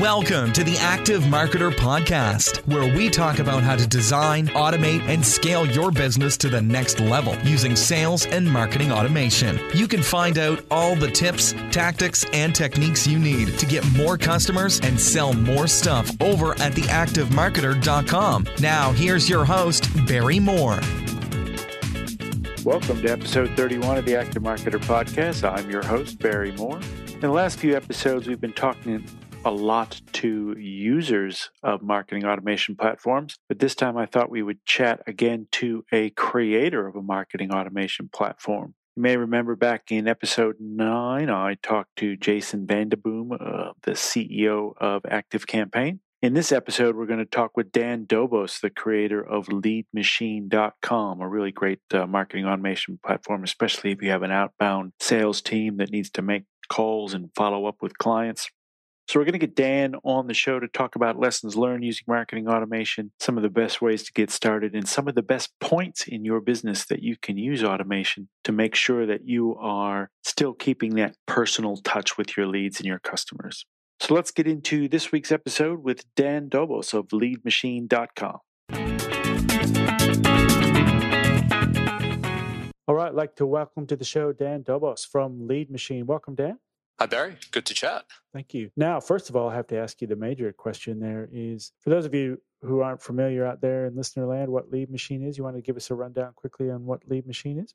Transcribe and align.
Welcome 0.00 0.52
to 0.52 0.62
the 0.62 0.76
Active 0.78 1.22
Marketer 1.24 1.72
Podcast, 1.72 2.58
where 2.68 2.94
we 2.94 3.10
talk 3.10 3.40
about 3.40 3.64
how 3.64 3.74
to 3.74 3.84
design, 3.84 4.46
automate, 4.48 5.02
and 5.08 5.26
scale 5.26 5.66
your 5.66 5.90
business 5.90 6.36
to 6.36 6.48
the 6.48 6.62
next 6.62 7.00
level 7.00 7.36
using 7.38 7.74
sales 7.74 8.24
and 8.26 8.48
marketing 8.48 8.92
automation. 8.92 9.58
You 9.74 9.88
can 9.88 10.04
find 10.04 10.38
out 10.38 10.64
all 10.70 10.94
the 10.94 11.10
tips, 11.10 11.52
tactics, 11.72 12.24
and 12.32 12.54
techniques 12.54 13.08
you 13.08 13.18
need 13.18 13.58
to 13.58 13.66
get 13.66 13.84
more 13.96 14.16
customers 14.16 14.78
and 14.84 15.00
sell 15.00 15.32
more 15.32 15.66
stuff 15.66 16.12
over 16.20 16.52
at 16.60 16.74
theactivemarketer.com. 16.74 18.46
Now, 18.60 18.92
here's 18.92 19.28
your 19.28 19.44
host, 19.44 19.88
Barry 20.06 20.38
Moore. 20.38 20.78
Welcome 22.62 23.02
to 23.02 23.08
episode 23.10 23.50
31 23.56 23.98
of 23.98 24.04
the 24.04 24.14
Active 24.14 24.44
Marketer 24.44 24.78
Podcast. 24.78 25.42
I'm 25.42 25.68
your 25.68 25.84
host, 25.84 26.20
Barry 26.20 26.52
Moore. 26.52 26.78
In 27.14 27.20
the 27.20 27.32
last 27.32 27.58
few 27.58 27.74
episodes, 27.74 28.28
we've 28.28 28.40
been 28.40 28.52
talking 28.52 29.04
a 29.48 29.50
lot 29.50 30.02
to 30.12 30.54
users 30.58 31.50
of 31.62 31.80
marketing 31.80 32.26
automation 32.26 32.76
platforms, 32.76 33.38
but 33.48 33.58
this 33.58 33.74
time 33.74 33.96
I 33.96 34.04
thought 34.04 34.28
we 34.28 34.42
would 34.42 34.62
chat 34.66 35.00
again 35.06 35.46
to 35.52 35.86
a 35.90 36.10
creator 36.10 36.86
of 36.86 36.96
a 36.96 37.00
marketing 37.00 37.50
automation 37.50 38.10
platform. 38.12 38.74
You 38.94 39.02
may 39.02 39.16
remember 39.16 39.56
back 39.56 39.90
in 39.90 40.06
episode 40.06 40.56
9, 40.60 41.30
I 41.30 41.56
talked 41.62 41.96
to 41.96 42.14
Jason 42.14 42.66
VandeBoom, 42.66 43.40
uh, 43.40 43.72
the 43.84 43.92
CEO 43.92 44.74
of 44.76 45.06
Active 45.08 45.46
Campaign. 45.46 46.00
In 46.20 46.34
this 46.34 46.52
episode, 46.52 46.94
we're 46.94 47.06
going 47.06 47.18
to 47.18 47.24
talk 47.24 47.56
with 47.56 47.72
Dan 47.72 48.04
Dobos, 48.04 48.60
the 48.60 48.68
creator 48.68 49.22
of 49.22 49.46
leadmachine.com, 49.46 51.20
a 51.22 51.28
really 51.28 51.52
great 51.52 51.80
uh, 51.94 52.06
marketing 52.06 52.44
automation 52.44 52.98
platform, 53.02 53.44
especially 53.44 53.92
if 53.92 54.02
you 54.02 54.10
have 54.10 54.22
an 54.22 54.30
outbound 54.30 54.92
sales 55.00 55.40
team 55.40 55.78
that 55.78 55.90
needs 55.90 56.10
to 56.10 56.20
make 56.20 56.44
calls 56.68 57.14
and 57.14 57.30
follow 57.34 57.64
up 57.64 57.76
with 57.80 57.96
clients. 57.96 58.50
So, 59.08 59.18
we're 59.18 59.24
going 59.24 59.32
to 59.32 59.38
get 59.38 59.56
Dan 59.56 59.94
on 60.04 60.26
the 60.26 60.34
show 60.34 60.60
to 60.60 60.68
talk 60.68 60.94
about 60.94 61.18
lessons 61.18 61.56
learned 61.56 61.82
using 61.82 62.04
marketing 62.06 62.46
automation, 62.46 63.10
some 63.18 63.38
of 63.38 63.42
the 63.42 63.48
best 63.48 63.80
ways 63.80 64.02
to 64.02 64.12
get 64.12 64.30
started, 64.30 64.74
and 64.74 64.86
some 64.86 65.08
of 65.08 65.14
the 65.14 65.22
best 65.22 65.58
points 65.60 66.06
in 66.06 66.26
your 66.26 66.42
business 66.42 66.84
that 66.84 67.02
you 67.02 67.16
can 67.16 67.38
use 67.38 67.64
automation 67.64 68.28
to 68.44 68.52
make 68.52 68.74
sure 68.74 69.06
that 69.06 69.26
you 69.26 69.56
are 69.56 70.10
still 70.24 70.52
keeping 70.52 70.96
that 70.96 71.16
personal 71.24 71.78
touch 71.78 72.18
with 72.18 72.36
your 72.36 72.46
leads 72.46 72.80
and 72.80 72.86
your 72.86 72.98
customers. 72.98 73.64
So, 73.98 74.12
let's 74.12 74.30
get 74.30 74.46
into 74.46 74.88
this 74.88 75.10
week's 75.10 75.32
episode 75.32 75.82
with 75.82 76.04
Dan 76.14 76.50
Dobos 76.50 76.92
of 76.92 77.08
leadmachine.com. 77.08 78.40
All 82.86 82.94
right, 82.94 83.08
I'd 83.08 83.14
like 83.14 83.36
to 83.36 83.46
welcome 83.46 83.86
to 83.86 83.96
the 83.96 84.04
show 84.04 84.34
Dan 84.34 84.64
Dobos 84.64 85.06
from 85.06 85.48
Lead 85.48 85.70
Machine. 85.70 86.04
Welcome, 86.04 86.34
Dan. 86.34 86.58
Hi, 86.98 87.06
Barry. 87.06 87.36
Good 87.52 87.64
to 87.66 87.74
chat. 87.74 88.06
Thank 88.32 88.54
you. 88.54 88.70
Now, 88.76 88.98
first 88.98 89.30
of 89.30 89.36
all, 89.36 89.48
I 89.48 89.54
have 89.54 89.68
to 89.68 89.78
ask 89.78 90.00
you 90.00 90.08
the 90.08 90.16
major 90.16 90.52
question 90.52 90.98
there 90.98 91.28
is 91.32 91.70
for 91.80 91.90
those 91.90 92.04
of 92.04 92.12
you 92.12 92.40
who 92.62 92.80
aren't 92.80 93.00
familiar 93.00 93.46
out 93.46 93.60
there 93.60 93.86
in 93.86 93.94
listener 93.94 94.26
land, 94.26 94.50
what 94.50 94.72
Lead 94.72 94.90
Machine 94.90 95.22
is, 95.22 95.38
you 95.38 95.44
want 95.44 95.54
to 95.54 95.62
give 95.62 95.76
us 95.76 95.90
a 95.90 95.94
rundown 95.94 96.32
quickly 96.34 96.70
on 96.70 96.84
what 96.84 97.08
Lead 97.08 97.24
Machine 97.24 97.60
is? 97.60 97.72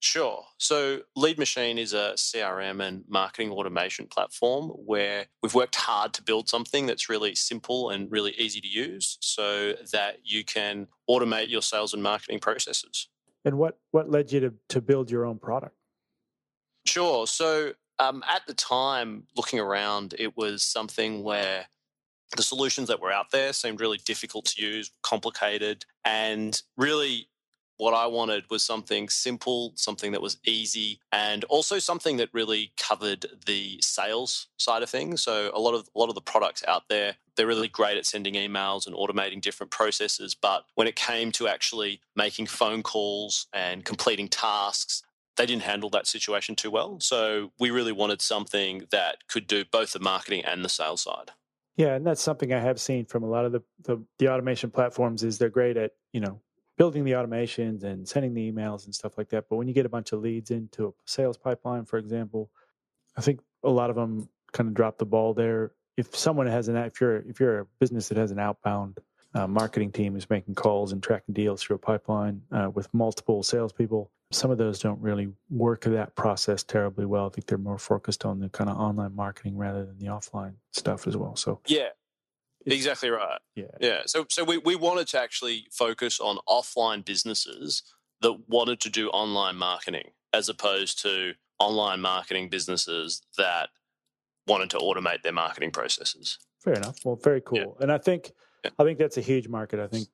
Sure. 0.00 0.42
So, 0.58 1.02
Lead 1.14 1.38
Machine 1.38 1.78
is 1.78 1.92
a 1.92 2.14
CRM 2.16 2.82
and 2.82 3.04
marketing 3.08 3.52
automation 3.52 4.08
platform 4.08 4.70
where 4.70 5.26
we've 5.40 5.54
worked 5.54 5.76
hard 5.76 6.12
to 6.14 6.22
build 6.24 6.48
something 6.48 6.86
that's 6.86 7.08
really 7.08 7.36
simple 7.36 7.90
and 7.90 8.10
really 8.10 8.32
easy 8.32 8.60
to 8.60 8.66
use 8.66 9.18
so 9.20 9.74
that 9.92 10.16
you 10.24 10.44
can 10.44 10.88
automate 11.08 11.48
your 11.48 11.62
sales 11.62 11.94
and 11.94 12.02
marketing 12.02 12.40
processes. 12.40 13.08
And 13.44 13.56
what, 13.56 13.78
what 13.92 14.10
led 14.10 14.32
you 14.32 14.40
to, 14.40 14.54
to 14.70 14.80
build 14.80 15.08
your 15.08 15.24
own 15.24 15.38
product? 15.38 15.76
Sure. 16.84 17.28
So, 17.28 17.74
um, 18.02 18.24
at 18.28 18.46
the 18.46 18.54
time, 18.54 19.24
looking 19.36 19.60
around, 19.60 20.14
it 20.18 20.36
was 20.36 20.62
something 20.62 21.22
where 21.22 21.66
the 22.36 22.42
solutions 22.42 22.88
that 22.88 23.00
were 23.00 23.12
out 23.12 23.30
there 23.30 23.52
seemed 23.52 23.80
really 23.80 23.98
difficult 24.04 24.46
to 24.46 24.62
use, 24.62 24.90
complicated, 25.02 25.84
and 26.04 26.62
really 26.76 27.28
what 27.76 27.94
I 27.94 28.06
wanted 28.06 28.44
was 28.50 28.62
something 28.62 29.08
simple, 29.08 29.72
something 29.76 30.12
that 30.12 30.22
was 30.22 30.38
easy, 30.46 31.00
and 31.10 31.44
also 31.44 31.78
something 31.78 32.16
that 32.18 32.28
really 32.32 32.72
covered 32.76 33.26
the 33.46 33.78
sales 33.82 34.48
side 34.56 34.82
of 34.82 34.90
things. 34.90 35.22
So 35.22 35.50
a 35.52 35.60
lot 35.60 35.74
of 35.74 35.88
a 35.94 35.98
lot 35.98 36.08
of 36.08 36.14
the 36.14 36.20
products 36.20 36.62
out 36.68 36.88
there, 36.88 37.16
they're 37.36 37.46
really 37.46 37.68
great 37.68 37.96
at 37.96 38.06
sending 38.06 38.34
emails 38.34 38.86
and 38.86 38.94
automating 38.94 39.40
different 39.40 39.70
processes, 39.70 40.34
but 40.34 40.64
when 40.74 40.86
it 40.86 40.96
came 40.96 41.32
to 41.32 41.48
actually 41.48 42.00
making 42.14 42.46
phone 42.46 42.82
calls 42.82 43.46
and 43.52 43.84
completing 43.84 44.28
tasks, 44.28 45.02
they 45.36 45.46
didn't 45.46 45.62
handle 45.62 45.90
that 45.90 46.06
situation 46.06 46.54
too 46.54 46.70
well. 46.70 47.00
So 47.00 47.52
we 47.58 47.70
really 47.70 47.92
wanted 47.92 48.20
something 48.20 48.84
that 48.90 49.26
could 49.28 49.46
do 49.46 49.64
both 49.64 49.92
the 49.92 50.00
marketing 50.00 50.44
and 50.44 50.64
the 50.64 50.68
sales 50.68 51.02
side. 51.02 51.30
Yeah, 51.76 51.94
and 51.94 52.06
that's 52.06 52.20
something 52.20 52.52
I 52.52 52.60
have 52.60 52.80
seen 52.80 53.06
from 53.06 53.22
a 53.22 53.28
lot 53.28 53.46
of 53.46 53.52
the, 53.52 53.62
the, 53.84 54.02
the 54.18 54.28
automation 54.28 54.70
platforms 54.70 55.22
is 55.22 55.38
they're 55.38 55.48
great 55.48 55.76
at, 55.78 55.92
you 56.12 56.20
know, 56.20 56.40
building 56.76 57.04
the 57.04 57.12
automations 57.12 57.82
and 57.84 58.06
sending 58.06 58.34
the 58.34 58.50
emails 58.50 58.84
and 58.84 58.94
stuff 58.94 59.16
like 59.16 59.30
that. 59.30 59.44
But 59.48 59.56
when 59.56 59.68
you 59.68 59.74
get 59.74 59.86
a 59.86 59.90
bunch 59.90 60.12
of 60.12 60.20
leads 60.20 60.50
into 60.50 60.88
a 60.88 60.92
sales 61.06 61.38
pipeline, 61.38 61.86
for 61.86 61.98
example, 61.98 62.50
I 63.16 63.20
think 63.22 63.40
a 63.62 63.70
lot 63.70 63.88
of 63.88 63.96
them 63.96 64.28
kind 64.52 64.68
of 64.68 64.74
drop 64.74 64.98
the 64.98 65.06
ball 65.06 65.32
there. 65.32 65.72
If 65.96 66.16
someone 66.16 66.46
has 66.46 66.68
an 66.68 66.76
if 66.76 67.00
you're 67.00 67.18
if 67.18 67.40
you're 67.40 67.60
a 67.60 67.66
business 67.78 68.08
that 68.08 68.16
has 68.16 68.30
an 68.30 68.38
outbound 68.38 68.98
uh, 69.34 69.46
marketing 69.46 69.92
team 69.92 70.16
is 70.16 70.28
making 70.28 70.54
calls 70.54 70.92
and 70.92 71.02
tracking 71.02 71.34
deals 71.34 71.62
through 71.62 71.76
a 71.76 71.78
pipeline 71.78 72.42
uh, 72.50 72.70
with 72.72 72.92
multiple 72.92 73.42
salespeople, 73.42 74.10
some 74.34 74.50
of 74.50 74.58
those 74.58 74.78
don't 74.78 75.00
really 75.00 75.28
work 75.50 75.82
that 75.82 76.14
process 76.16 76.62
terribly 76.62 77.04
well. 77.04 77.26
I 77.26 77.28
think 77.30 77.46
they're 77.46 77.58
more 77.58 77.78
focused 77.78 78.24
on 78.24 78.40
the 78.40 78.48
kind 78.48 78.70
of 78.70 78.76
online 78.76 79.14
marketing 79.14 79.56
rather 79.56 79.84
than 79.84 79.98
the 79.98 80.06
offline 80.06 80.54
stuff 80.72 81.06
as 81.06 81.16
well. 81.16 81.36
So 81.36 81.60
yeah, 81.66 81.88
exactly 82.66 83.10
right. 83.10 83.40
Yeah, 83.54 83.64
yeah. 83.80 84.02
So 84.06 84.26
so 84.28 84.44
we 84.44 84.58
we 84.58 84.76
wanted 84.76 85.08
to 85.08 85.20
actually 85.20 85.66
focus 85.70 86.20
on 86.20 86.38
offline 86.48 87.04
businesses 87.04 87.82
that 88.20 88.38
wanted 88.48 88.80
to 88.80 88.90
do 88.90 89.08
online 89.10 89.56
marketing 89.56 90.10
as 90.32 90.48
opposed 90.48 91.02
to 91.02 91.34
online 91.58 92.00
marketing 92.00 92.48
businesses 92.48 93.22
that 93.36 93.68
wanted 94.46 94.70
to 94.70 94.78
automate 94.78 95.22
their 95.22 95.32
marketing 95.32 95.70
processes. 95.70 96.38
Fair 96.62 96.74
enough. 96.74 96.98
Well, 97.04 97.16
very 97.16 97.40
cool. 97.40 97.58
Yeah. 97.58 97.82
And 97.82 97.92
I 97.92 97.98
think 97.98 98.32
yeah. 98.64 98.70
I 98.78 98.84
think 98.84 98.98
that's 98.98 99.16
a 99.16 99.22
huge 99.22 99.48
market. 99.48 99.80
I 99.80 99.86
think 99.86 100.08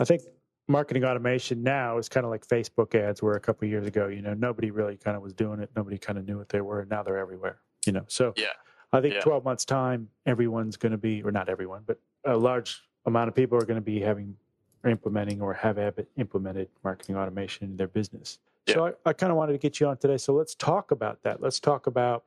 I 0.00 0.04
think 0.04 0.22
marketing 0.68 1.04
automation 1.04 1.62
now 1.62 1.98
is 1.98 2.08
kind 2.08 2.24
of 2.24 2.30
like 2.30 2.46
Facebook 2.46 2.94
ads 2.94 3.22
were 3.22 3.34
a 3.34 3.40
couple 3.40 3.66
years 3.68 3.86
ago. 3.86 4.08
You 4.08 4.22
know, 4.22 4.34
nobody 4.34 4.70
really 4.70 4.96
kind 4.96 5.16
of 5.16 5.22
was 5.22 5.32
doing 5.32 5.60
it. 5.60 5.70
Nobody 5.76 5.98
kind 5.98 6.18
of 6.18 6.26
knew 6.26 6.38
what 6.38 6.48
they 6.48 6.60
were. 6.60 6.80
And 6.80 6.90
now 6.90 7.02
they're 7.02 7.18
everywhere. 7.18 7.58
You 7.86 7.92
know, 7.92 8.04
so 8.06 8.32
yeah, 8.36 8.46
I 8.92 9.00
think 9.00 9.14
yeah. 9.14 9.20
12 9.20 9.44
months 9.44 9.64
time, 9.64 10.08
everyone's 10.26 10.76
going 10.76 10.92
to 10.92 10.98
be, 10.98 11.22
or 11.22 11.32
not 11.32 11.48
everyone, 11.48 11.82
but 11.86 11.98
a 12.24 12.36
large 12.36 12.82
amount 13.06 13.28
of 13.28 13.34
people 13.34 13.58
are 13.58 13.64
going 13.64 13.76
to 13.76 13.80
be 13.80 14.00
having 14.00 14.36
or 14.84 14.90
implementing 14.90 15.40
or 15.40 15.54
have 15.54 15.78
implemented 16.16 16.68
marketing 16.82 17.16
automation 17.16 17.70
in 17.70 17.76
their 17.76 17.88
business. 17.88 18.38
Yeah. 18.66 18.74
So 18.74 18.86
I, 18.86 18.92
I 19.06 19.12
kind 19.12 19.30
of 19.30 19.36
wanted 19.36 19.52
to 19.52 19.58
get 19.58 19.80
you 19.80 19.86
on 19.88 19.96
today. 19.96 20.18
So 20.18 20.32
let's 20.32 20.54
talk 20.54 20.90
about 20.90 21.22
that. 21.22 21.40
Let's 21.40 21.60
talk 21.60 21.86
about 21.86 22.24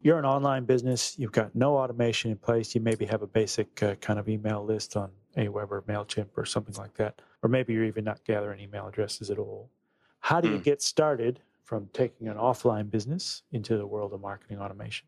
you're 0.00 0.18
an 0.18 0.24
online 0.24 0.64
business. 0.64 1.18
You've 1.18 1.32
got 1.32 1.54
no 1.54 1.76
automation 1.76 2.30
in 2.30 2.36
place. 2.36 2.74
You 2.74 2.80
maybe 2.80 3.04
have 3.06 3.22
a 3.22 3.26
basic 3.26 3.82
uh, 3.82 3.96
kind 3.96 4.18
of 4.18 4.28
email 4.28 4.64
list 4.64 4.96
on 4.96 5.10
Aweber 5.38 5.70
or 5.70 5.82
MailChimp 5.82 6.28
or 6.36 6.44
something 6.44 6.74
like 6.76 6.94
that. 6.94 7.20
Or 7.42 7.48
maybe 7.48 7.72
you're 7.72 7.84
even 7.84 8.04
not 8.04 8.24
gathering 8.24 8.60
email 8.60 8.86
addresses 8.86 9.30
at 9.30 9.38
all. 9.38 9.70
How 10.20 10.40
do 10.40 10.48
you 10.48 10.58
mm. 10.58 10.64
get 10.64 10.82
started 10.82 11.40
from 11.64 11.88
taking 11.92 12.28
an 12.28 12.36
offline 12.36 12.90
business 12.90 13.42
into 13.52 13.76
the 13.76 13.86
world 13.86 14.12
of 14.12 14.20
marketing 14.20 14.58
automation? 14.58 15.06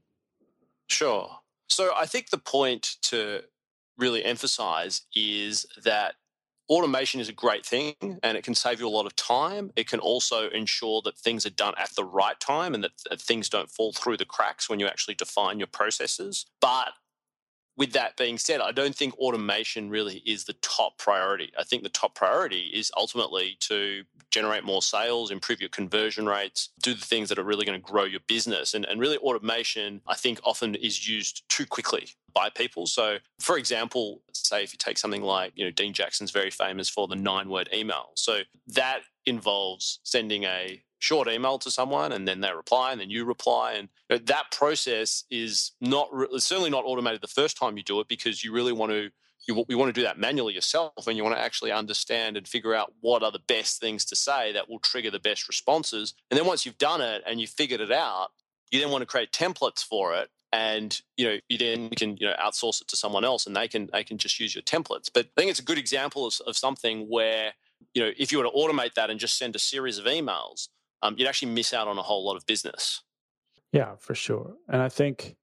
Sure. 0.86 1.38
So 1.68 1.92
I 1.96 2.06
think 2.06 2.30
the 2.30 2.38
point 2.38 2.96
to 3.02 3.42
really 3.96 4.24
emphasize 4.24 5.02
is 5.14 5.66
that 5.82 6.14
automation 6.68 7.20
is 7.20 7.28
a 7.28 7.32
great 7.32 7.66
thing 7.66 7.94
and 8.22 8.36
it 8.36 8.44
can 8.44 8.54
save 8.54 8.80
you 8.80 8.86
a 8.86 8.88
lot 8.88 9.04
of 9.06 9.16
time. 9.16 9.72
It 9.74 9.88
can 9.88 10.00
also 10.00 10.48
ensure 10.50 11.02
that 11.04 11.18
things 11.18 11.44
are 11.44 11.50
done 11.50 11.74
at 11.76 11.90
the 11.96 12.04
right 12.04 12.38
time 12.38 12.74
and 12.74 12.84
that 12.84 13.20
things 13.20 13.48
don't 13.48 13.70
fall 13.70 13.92
through 13.92 14.18
the 14.18 14.24
cracks 14.24 14.70
when 14.70 14.78
you 14.78 14.86
actually 14.86 15.14
define 15.14 15.58
your 15.58 15.66
processes. 15.66 16.46
But 16.60 16.90
with 17.80 17.94
that 17.94 18.14
being 18.18 18.36
said, 18.36 18.60
I 18.60 18.72
don't 18.72 18.94
think 18.94 19.16
automation 19.16 19.88
really 19.88 20.22
is 20.26 20.44
the 20.44 20.52
top 20.52 20.98
priority. 20.98 21.50
I 21.58 21.64
think 21.64 21.82
the 21.82 21.88
top 21.88 22.14
priority 22.14 22.70
is 22.74 22.92
ultimately 22.94 23.56
to 23.60 24.04
generate 24.30 24.64
more 24.64 24.82
sales, 24.82 25.30
improve 25.30 25.60
your 25.62 25.70
conversion 25.70 26.26
rates, 26.26 26.68
do 26.82 26.92
the 26.92 27.06
things 27.06 27.30
that 27.30 27.38
are 27.38 27.42
really 27.42 27.64
going 27.64 27.80
to 27.80 27.90
grow 27.90 28.04
your 28.04 28.20
business. 28.28 28.74
And, 28.74 28.84
and 28.84 29.00
really, 29.00 29.16
automation, 29.16 30.02
I 30.06 30.14
think, 30.14 30.40
often 30.44 30.74
is 30.74 31.08
used 31.08 31.48
too 31.48 31.64
quickly 31.64 32.08
by 32.34 32.50
people. 32.50 32.86
So, 32.86 33.16
for 33.38 33.56
example, 33.56 34.20
say 34.34 34.62
if 34.62 34.74
you 34.74 34.78
take 34.78 34.98
something 34.98 35.22
like, 35.22 35.52
you 35.54 35.64
know, 35.64 35.70
Dean 35.70 35.94
Jackson's 35.94 36.32
very 36.32 36.50
famous 36.50 36.90
for 36.90 37.08
the 37.08 37.16
nine 37.16 37.48
word 37.48 37.70
email. 37.72 38.10
So 38.14 38.40
that 38.66 39.00
involves 39.24 40.00
sending 40.02 40.44
a 40.44 40.82
short 41.00 41.28
email 41.28 41.58
to 41.58 41.70
someone 41.70 42.12
and 42.12 42.28
then 42.28 42.40
they 42.40 42.52
reply 42.52 42.92
and 42.92 43.00
then 43.00 43.10
you 43.10 43.24
reply. 43.24 43.72
And 43.72 44.26
that 44.26 44.50
process 44.52 45.24
is 45.30 45.72
not 45.80 46.08
certainly 46.38 46.70
not 46.70 46.84
automated 46.84 47.20
the 47.20 47.28
first 47.28 47.56
time 47.56 47.76
you 47.76 47.82
do 47.82 48.00
it 48.00 48.08
because 48.08 48.44
you 48.44 48.52
really 48.52 48.72
want 48.72 48.92
to 48.92 49.10
you, 49.48 49.64
you 49.68 49.78
want 49.78 49.88
to 49.88 49.98
do 49.98 50.04
that 50.04 50.18
manually 50.18 50.52
yourself 50.52 51.06
and 51.06 51.16
you 51.16 51.24
want 51.24 51.34
to 51.34 51.40
actually 51.42 51.72
understand 51.72 52.36
and 52.36 52.46
figure 52.46 52.74
out 52.74 52.92
what 53.00 53.22
are 53.22 53.32
the 53.32 53.40
best 53.48 53.80
things 53.80 54.04
to 54.04 54.14
say 54.14 54.52
that 54.52 54.68
will 54.68 54.78
trigger 54.78 55.10
the 55.10 55.18
best 55.18 55.48
responses. 55.48 56.12
And 56.30 56.38
then 56.38 56.46
once 56.46 56.66
you've 56.66 56.76
done 56.76 57.00
it 57.00 57.22
and 57.26 57.40
you've 57.40 57.50
figured 57.50 57.80
it 57.80 57.90
out 57.90 58.28
you 58.70 58.80
then 58.80 58.90
want 58.90 59.02
to 59.02 59.06
create 59.06 59.32
templates 59.32 59.84
for 59.84 60.14
it 60.14 60.28
and 60.52 61.00
you 61.16 61.26
know 61.26 61.36
you 61.48 61.58
then 61.58 61.90
can 61.90 62.16
you 62.16 62.26
know 62.26 62.34
outsource 62.42 62.80
it 62.80 62.88
to 62.88 62.96
someone 62.96 63.24
else 63.24 63.46
and 63.46 63.54
they 63.54 63.68
can 63.68 63.88
they 63.92 64.02
can 64.02 64.18
just 64.18 64.40
use 64.40 64.54
your 64.54 64.62
templates. 64.62 65.08
But 65.12 65.26
i 65.36 65.40
think 65.40 65.50
it's 65.50 65.60
a 65.60 65.64
good 65.64 65.78
example 65.78 66.26
of, 66.26 66.34
of 66.46 66.56
something 66.56 67.06
where 67.08 67.52
you 67.94 68.02
know 68.02 68.10
if 68.16 68.32
you 68.32 68.38
were 68.38 68.44
to 68.44 68.50
automate 68.50 68.94
that 68.94 69.10
and 69.10 69.20
just 69.20 69.38
send 69.38 69.54
a 69.54 69.60
series 69.60 69.98
of 69.98 70.06
emails 70.06 70.68
um, 71.02 71.14
you'd 71.18 71.28
actually 71.28 71.50
miss 71.50 71.72
out 71.72 71.88
on 71.88 71.98
a 71.98 72.02
whole 72.02 72.24
lot 72.24 72.36
of 72.36 72.44
business 72.46 73.02
yeah 73.72 73.94
for 73.98 74.14
sure 74.14 74.54
and 74.68 74.82
i 74.82 74.88
think 74.88 75.36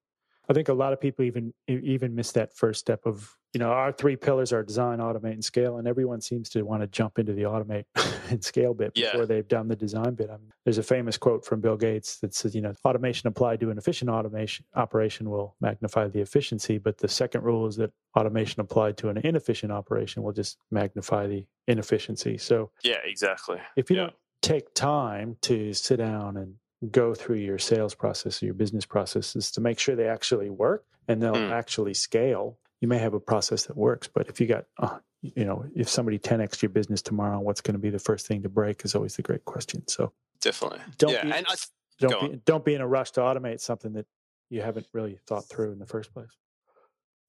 i 0.50 0.54
think 0.54 0.70
a 0.70 0.74
lot 0.74 0.94
of 0.94 1.00
people 1.00 1.26
even 1.26 1.54
even 1.68 2.16
miss 2.16 2.32
that 2.32 2.56
first 2.56 2.80
step 2.80 3.06
of 3.06 3.38
you 3.54 3.60
know, 3.60 3.72
our 3.72 3.92
three 3.92 4.16
pillars 4.16 4.52
are 4.52 4.62
design, 4.62 5.00
automate, 5.00 5.34
and 5.34 5.44
scale, 5.44 5.78
and 5.78 5.88
everyone 5.88 6.22
seems 6.22 6.50
to 6.50 6.64
want 6.64 6.82
to 6.82 6.88
jump 6.88 7.18
into 7.18 7.34
the 7.34 7.44
automate 7.44 7.86
and 8.30 8.44
scale 8.44 8.74
bit 8.74 8.94
before 8.94 9.22
yeah. 9.22 9.26
they've 9.26 9.48
done 9.48 9.68
the 9.68 9.76
design 9.76 10.16
bit. 10.16 10.30
I 10.30 10.34
mean, 10.34 10.52
there's 10.66 10.78
a 10.78 10.84
famous 10.84 11.18
quote 11.18 11.46
from 11.46 11.62
Bill 11.62 11.78
Gates 11.78 12.20
that 12.20 12.36
says, 12.36 12.54
you 12.54 12.62
know, 12.62 12.74
automation 12.86 13.28
applied 13.28 13.60
to 13.62 13.72
an 13.72 13.78
efficient 13.78 14.12
automation 14.12 14.66
operation 14.76 15.30
will 15.30 15.56
magnify 15.62 16.08
the 16.08 16.20
efficiency, 16.20 16.78
but 16.78 16.98
the 16.98 17.08
second 17.08 17.44
rule 17.44 17.66
is 17.66 17.78
that 17.78 17.92
automation 18.16 18.62
applied 18.62 18.98
to 18.98 19.10
an 19.10 19.18
inefficient 19.18 19.72
operation 19.72 20.24
will 20.24 20.34
just 20.34 20.58
magnify 20.70 21.26
the 21.26 21.46
inefficiency. 21.68 22.38
So, 22.38 22.72
yeah, 22.84 23.00
exactly. 23.06 23.60
If 23.76 23.90
you 23.90 23.96
yeah. 23.96 24.04
don't 24.04 24.16
take 24.42 24.74
time 24.74 25.38
to 25.42 25.74
sit 25.74 25.98
down 25.98 26.38
and 26.38 26.56
go 26.92 27.14
through 27.16 27.38
your 27.38 27.58
sales 27.58 27.96
process 27.96 28.42
or 28.42 28.46
your 28.46 28.54
business 28.54 28.86
processes 28.86 29.52
to 29.52 29.62
make 29.62 29.80
sure 29.80 29.96
they 29.96 30.08
actually 30.08 30.50
work 30.50 30.86
and 31.08 31.22
they'll 31.22 31.34
mm. 31.34 31.52
actually 31.52 31.94
scale 31.94 32.58
you 32.82 32.88
may 32.88 32.98
have 32.98 33.14
a 33.14 33.20
process 33.20 33.64
that 33.66 33.76
works, 33.76 34.08
but 34.08 34.28
if 34.28 34.40
you 34.40 34.48
got, 34.48 34.66
uh, 34.78 35.00
you 35.22 35.46
know, 35.46 35.66
if 35.76 35.90
somebody 35.90 36.20
10x 36.20 36.62
your 36.62 36.70
business 36.70 37.02
tomorrow, 37.02 37.40
what's 37.40 37.62
going 37.62 37.74
to 37.74 37.80
be 37.80 37.90
the 37.90 38.00
first 38.00 38.28
thing 38.28 38.44
to 38.44 38.50
break 38.50 38.86
is 38.86 38.94
always 38.94 39.16
the 39.16 39.24
great 39.24 39.46
question. 39.46 39.88
So 39.88 40.14
definitely, 40.42 40.80
don't 40.98 41.12
yeah, 41.12 41.24
be, 41.24 41.32
and 41.32 41.46
I, 41.50 41.56
don't 42.00 42.32
be, 42.32 42.42
don't 42.46 42.64
be 42.64 42.76
in 42.76 42.82
a 42.82 42.88
rush 42.88 43.12
to 43.12 43.22
automate 43.22 43.62
something 43.62 43.94
that 43.94 44.06
you 44.50 44.62
haven't 44.62 44.88
really 44.94 45.18
thought 45.28 45.50
through 45.50 45.72
in 45.72 45.80
the 45.80 45.88
first 45.88 46.14
place. 46.14 46.30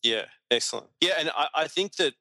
Yeah, 0.03 0.27
excellent. 0.51 0.89
Yeah, 1.01 1.15
and 1.19 1.31
I, 1.35 1.49
I 1.55 1.67
think 1.67 1.97
that 1.97 2.15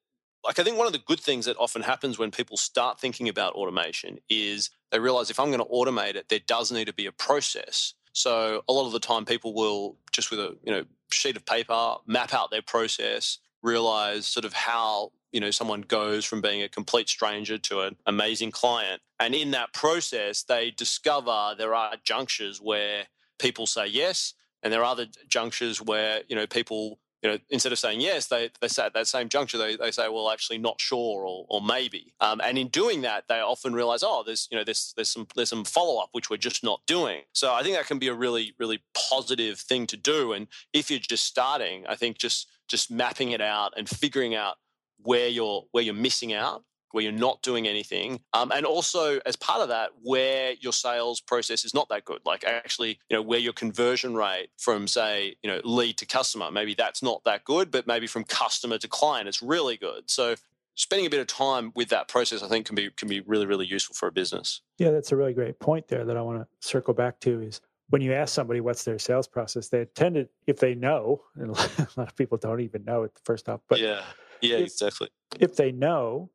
like 0.46 0.58
I 0.58 0.64
think 0.64 0.78
one 0.78 0.88
of 0.88 0.94
the 0.94 1.00
good 1.06 1.20
things 1.20 1.46
that 1.46 1.58
often 1.58 1.82
happens 1.82 2.18
when 2.18 2.32
people 2.32 2.56
start 2.56 3.00
thinking 3.00 3.28
about 3.28 3.54
automation 3.54 4.20
is 4.30 4.70
they 4.92 5.00
realize 5.00 5.30
if 5.30 5.40
I'm 5.40 5.52
going 5.52 5.60
to 5.60 5.66
automate 5.66 6.16
it, 6.16 6.30
there 6.30 6.40
does 6.46 6.72
need 6.72 6.86
to 6.86 6.94
be 6.94 7.06
a 7.06 7.12
process. 7.12 7.94
So 8.14 8.64
a 8.68 8.74
lot 8.74 8.88
of 8.88 8.94
the 8.94 9.00
time, 9.00 9.26
people 9.26 9.54
will 9.54 9.98
just 10.12 10.32
with 10.32 10.40
a 10.40 10.58
you 10.64 10.72
know 10.72 10.86
sheet 11.12 11.38
of 11.38 11.46
paper 11.46 11.96
map 12.08 12.34
out 12.34 12.50
their 12.52 12.62
process, 12.62 13.38
realize 13.62 14.26
sort 14.26 14.46
of 14.46 14.54
how 14.54 15.12
you 15.32 15.40
know 15.40 15.52
someone 15.52 15.82
goes 15.82 16.26
from 16.26 16.42
being 16.42 16.64
a 16.64 16.70
complete 16.70 17.10
stranger 17.10 17.58
to 17.60 17.82
an 17.82 17.96
amazing 18.06 18.52
client, 18.52 19.02
and 19.20 19.36
in 19.36 19.52
that 19.52 19.74
process, 19.74 20.44
they 20.44 20.72
discover 20.72 21.54
there 21.58 21.76
are 21.76 21.96
junctures 22.04 22.60
where 22.60 23.04
people 23.38 23.68
say 23.68 23.86
yes, 23.86 24.34
and 24.64 24.74
there 24.74 24.82
are 24.82 24.92
other 24.92 25.06
junctures 25.28 25.82
where 25.82 26.22
you 26.28 26.36
know 26.36 26.48
people 26.48 27.00
you 27.22 27.30
know, 27.30 27.38
instead 27.50 27.72
of 27.72 27.80
saying 27.80 28.00
yes, 28.00 28.28
they, 28.28 28.50
they 28.62 28.68
say 28.68 28.86
at 28.86 28.94
that 28.94 29.08
same 29.08 29.28
juncture, 29.28 29.58
they, 29.58 29.76
they 29.76 29.92
say, 29.92 30.08
well, 30.08 30.30
actually 30.30 30.60
not 30.60 30.80
sure 30.80 31.26
or, 31.26 31.46
or 31.50 31.62
maybe. 31.62 32.14
Um, 32.20 32.40
and 32.44 32.58
in 32.58 32.68
doing 32.68 33.02
that, 33.02 33.26
they 33.28 33.40
often 33.40 33.74
realize, 33.74 34.04
oh, 34.04 34.24
there's, 34.26 34.48
you 34.52 34.58
know, 34.58 34.64
there's, 34.64 34.94
there's 34.96 35.10
some, 35.10 35.28
there's 35.36 35.50
some 35.50 35.66
follow 35.66 36.02
up, 36.02 36.10
which 36.12 36.30
we're 36.30 36.38
just 36.38 36.64
not 36.64 36.82
doing. 36.86 37.22
So 37.34 37.54
I 37.54 37.64
think 37.64 37.76
that 37.76 37.88
can 37.88 38.00
be 38.00 38.08
a 38.08 38.14
really, 38.14 38.54
really 38.60 38.84
positive 38.94 39.60
thing 39.60 39.88
to 39.88 39.98
do. 39.98 40.34
And 40.34 40.48
if 40.74 40.92
you're 40.92 41.00
just 41.00 41.26
starting, 41.26 41.86
I 41.88 41.96
think 41.96 42.18
just, 42.18 42.50
just 42.68 42.92
mapping 42.92 43.32
it 43.32 43.42
out 43.42 43.74
and 43.78 43.90
figuring 43.90 44.36
out 44.36 44.56
where 45.02 45.28
you're, 45.28 45.66
where 45.72 45.84
you're 45.84 45.94
missing 45.94 46.34
out 46.34 46.64
where 46.92 47.04
you're 47.04 47.12
not 47.12 47.42
doing 47.42 47.68
anything. 47.68 48.20
Um, 48.34 48.52
and 48.52 48.66
also, 48.66 49.20
as 49.26 49.36
part 49.36 49.62
of 49.62 49.70
that, 49.70 49.92
where 50.02 50.54
your 50.60 50.74
sales 50.74 51.22
process 51.22 51.66
is 51.66 51.74
not 51.74 51.90
that 51.90 52.06
good, 52.06 52.22
like 52.26 52.44
actually, 52.44 53.00
you 53.10 53.18
know, 53.18 53.22
where 53.22 53.40
your 53.40 53.54
conversion 53.54 54.16
rate 54.16 54.50
from, 54.58 54.88
say, 54.88 55.36
you 55.44 55.50
know, 55.50 55.62
lead 55.64 55.98
to 55.98 56.06
customer, 56.06 56.52
maybe 56.52 56.74
that's 56.74 57.04
not 57.04 57.24
that 57.26 57.44
good, 57.44 57.72
but 57.72 57.88
maybe 57.88 58.08
from 58.08 58.24
customer 58.24 58.78
to 58.78 58.88
client, 58.88 59.28
it's 59.28 59.42
really 59.42 59.78
good. 59.78 60.10
So, 60.10 60.36
spending 60.76 61.08
a 61.08 61.10
bit 61.10 61.20
of 61.20 61.28
time 61.28 61.72
with 61.76 61.90
that 61.90 62.08
process, 62.08 62.44
I 62.44 62.48
think, 62.48 62.66
can 62.66 62.76
be 62.76 62.90
can 62.92 63.08
be 63.08 63.22
really 63.22 63.46
really 63.46 63.66
useful 63.66 63.96
for 63.96 64.08
a 64.08 64.12
business. 64.12 64.62
Yeah, 64.78 64.92
that's 64.92 65.12
a 65.12 65.16
really 65.16 65.34
great 65.34 65.60
point 65.60 65.88
there 65.88 66.06
that 66.06 66.18
I 66.18 66.22
want 66.22 66.40
to 66.40 66.68
circle 66.68 66.94
back 66.94 67.20
to 67.22 67.42
is 67.42 67.62
when 67.90 68.02
you 68.02 68.14
ask 68.14 68.34
somebody 68.34 68.60
what's 68.60 68.84
their 68.84 69.00
sales 69.00 69.28
process, 69.28 69.70
they 69.70 69.86
tend 69.96 70.16
to, 70.16 70.28
if 70.46 70.60
they 70.60 70.76
know, 70.76 71.24
and 71.36 71.52
a 71.80 71.88
lot 71.96 72.08
of 72.08 72.16
people 72.16 72.38
don't 72.38 72.62
even 72.62 72.84
know 72.84 73.04
it 73.04 73.12
first 73.24 73.50
off, 73.50 73.62
but 73.70 73.80
yeah, 73.80 74.02
yeah, 74.42 74.58
if, 74.58 74.66
exactly. 74.66 75.10
If 75.40 75.56
they 75.56 75.72
know, 75.72 76.30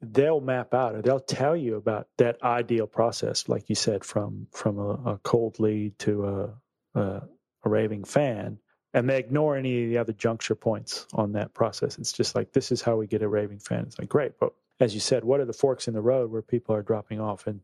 they'll 0.00 0.40
map 0.40 0.74
out 0.74 0.94
or 0.94 1.02
they'll 1.02 1.20
tell 1.20 1.56
you 1.56 1.76
about 1.76 2.08
that 2.18 2.42
ideal 2.42 2.86
process, 2.86 3.48
like 3.48 3.68
you 3.68 3.74
said, 3.74 4.04
from 4.04 4.46
from 4.52 4.78
a, 4.78 5.12
a 5.12 5.18
cold 5.18 5.58
lead 5.58 5.98
to 6.00 6.26
a, 6.26 7.00
a, 7.00 7.22
a 7.64 7.68
raving 7.68 8.04
fan, 8.04 8.58
and 8.94 9.08
they 9.08 9.18
ignore 9.18 9.56
any 9.56 9.84
of 9.84 9.90
the 9.90 9.98
other 9.98 10.12
juncture 10.12 10.54
points 10.54 11.06
on 11.14 11.32
that 11.32 11.54
process. 11.54 11.98
It's 11.98 12.12
just 12.12 12.34
like 12.34 12.52
this 12.52 12.70
is 12.70 12.82
how 12.82 12.96
we 12.96 13.06
get 13.06 13.22
a 13.22 13.28
raving 13.28 13.60
fan. 13.60 13.84
It's 13.86 13.98
like 13.98 14.08
great, 14.08 14.38
but 14.38 14.52
as 14.80 14.94
you 14.94 15.00
said, 15.00 15.24
what 15.24 15.40
are 15.40 15.44
the 15.44 15.52
forks 15.52 15.88
in 15.88 15.94
the 15.94 16.00
road 16.00 16.30
where 16.30 16.42
people 16.42 16.74
are 16.74 16.82
dropping 16.82 17.20
off? 17.20 17.46
And 17.46 17.60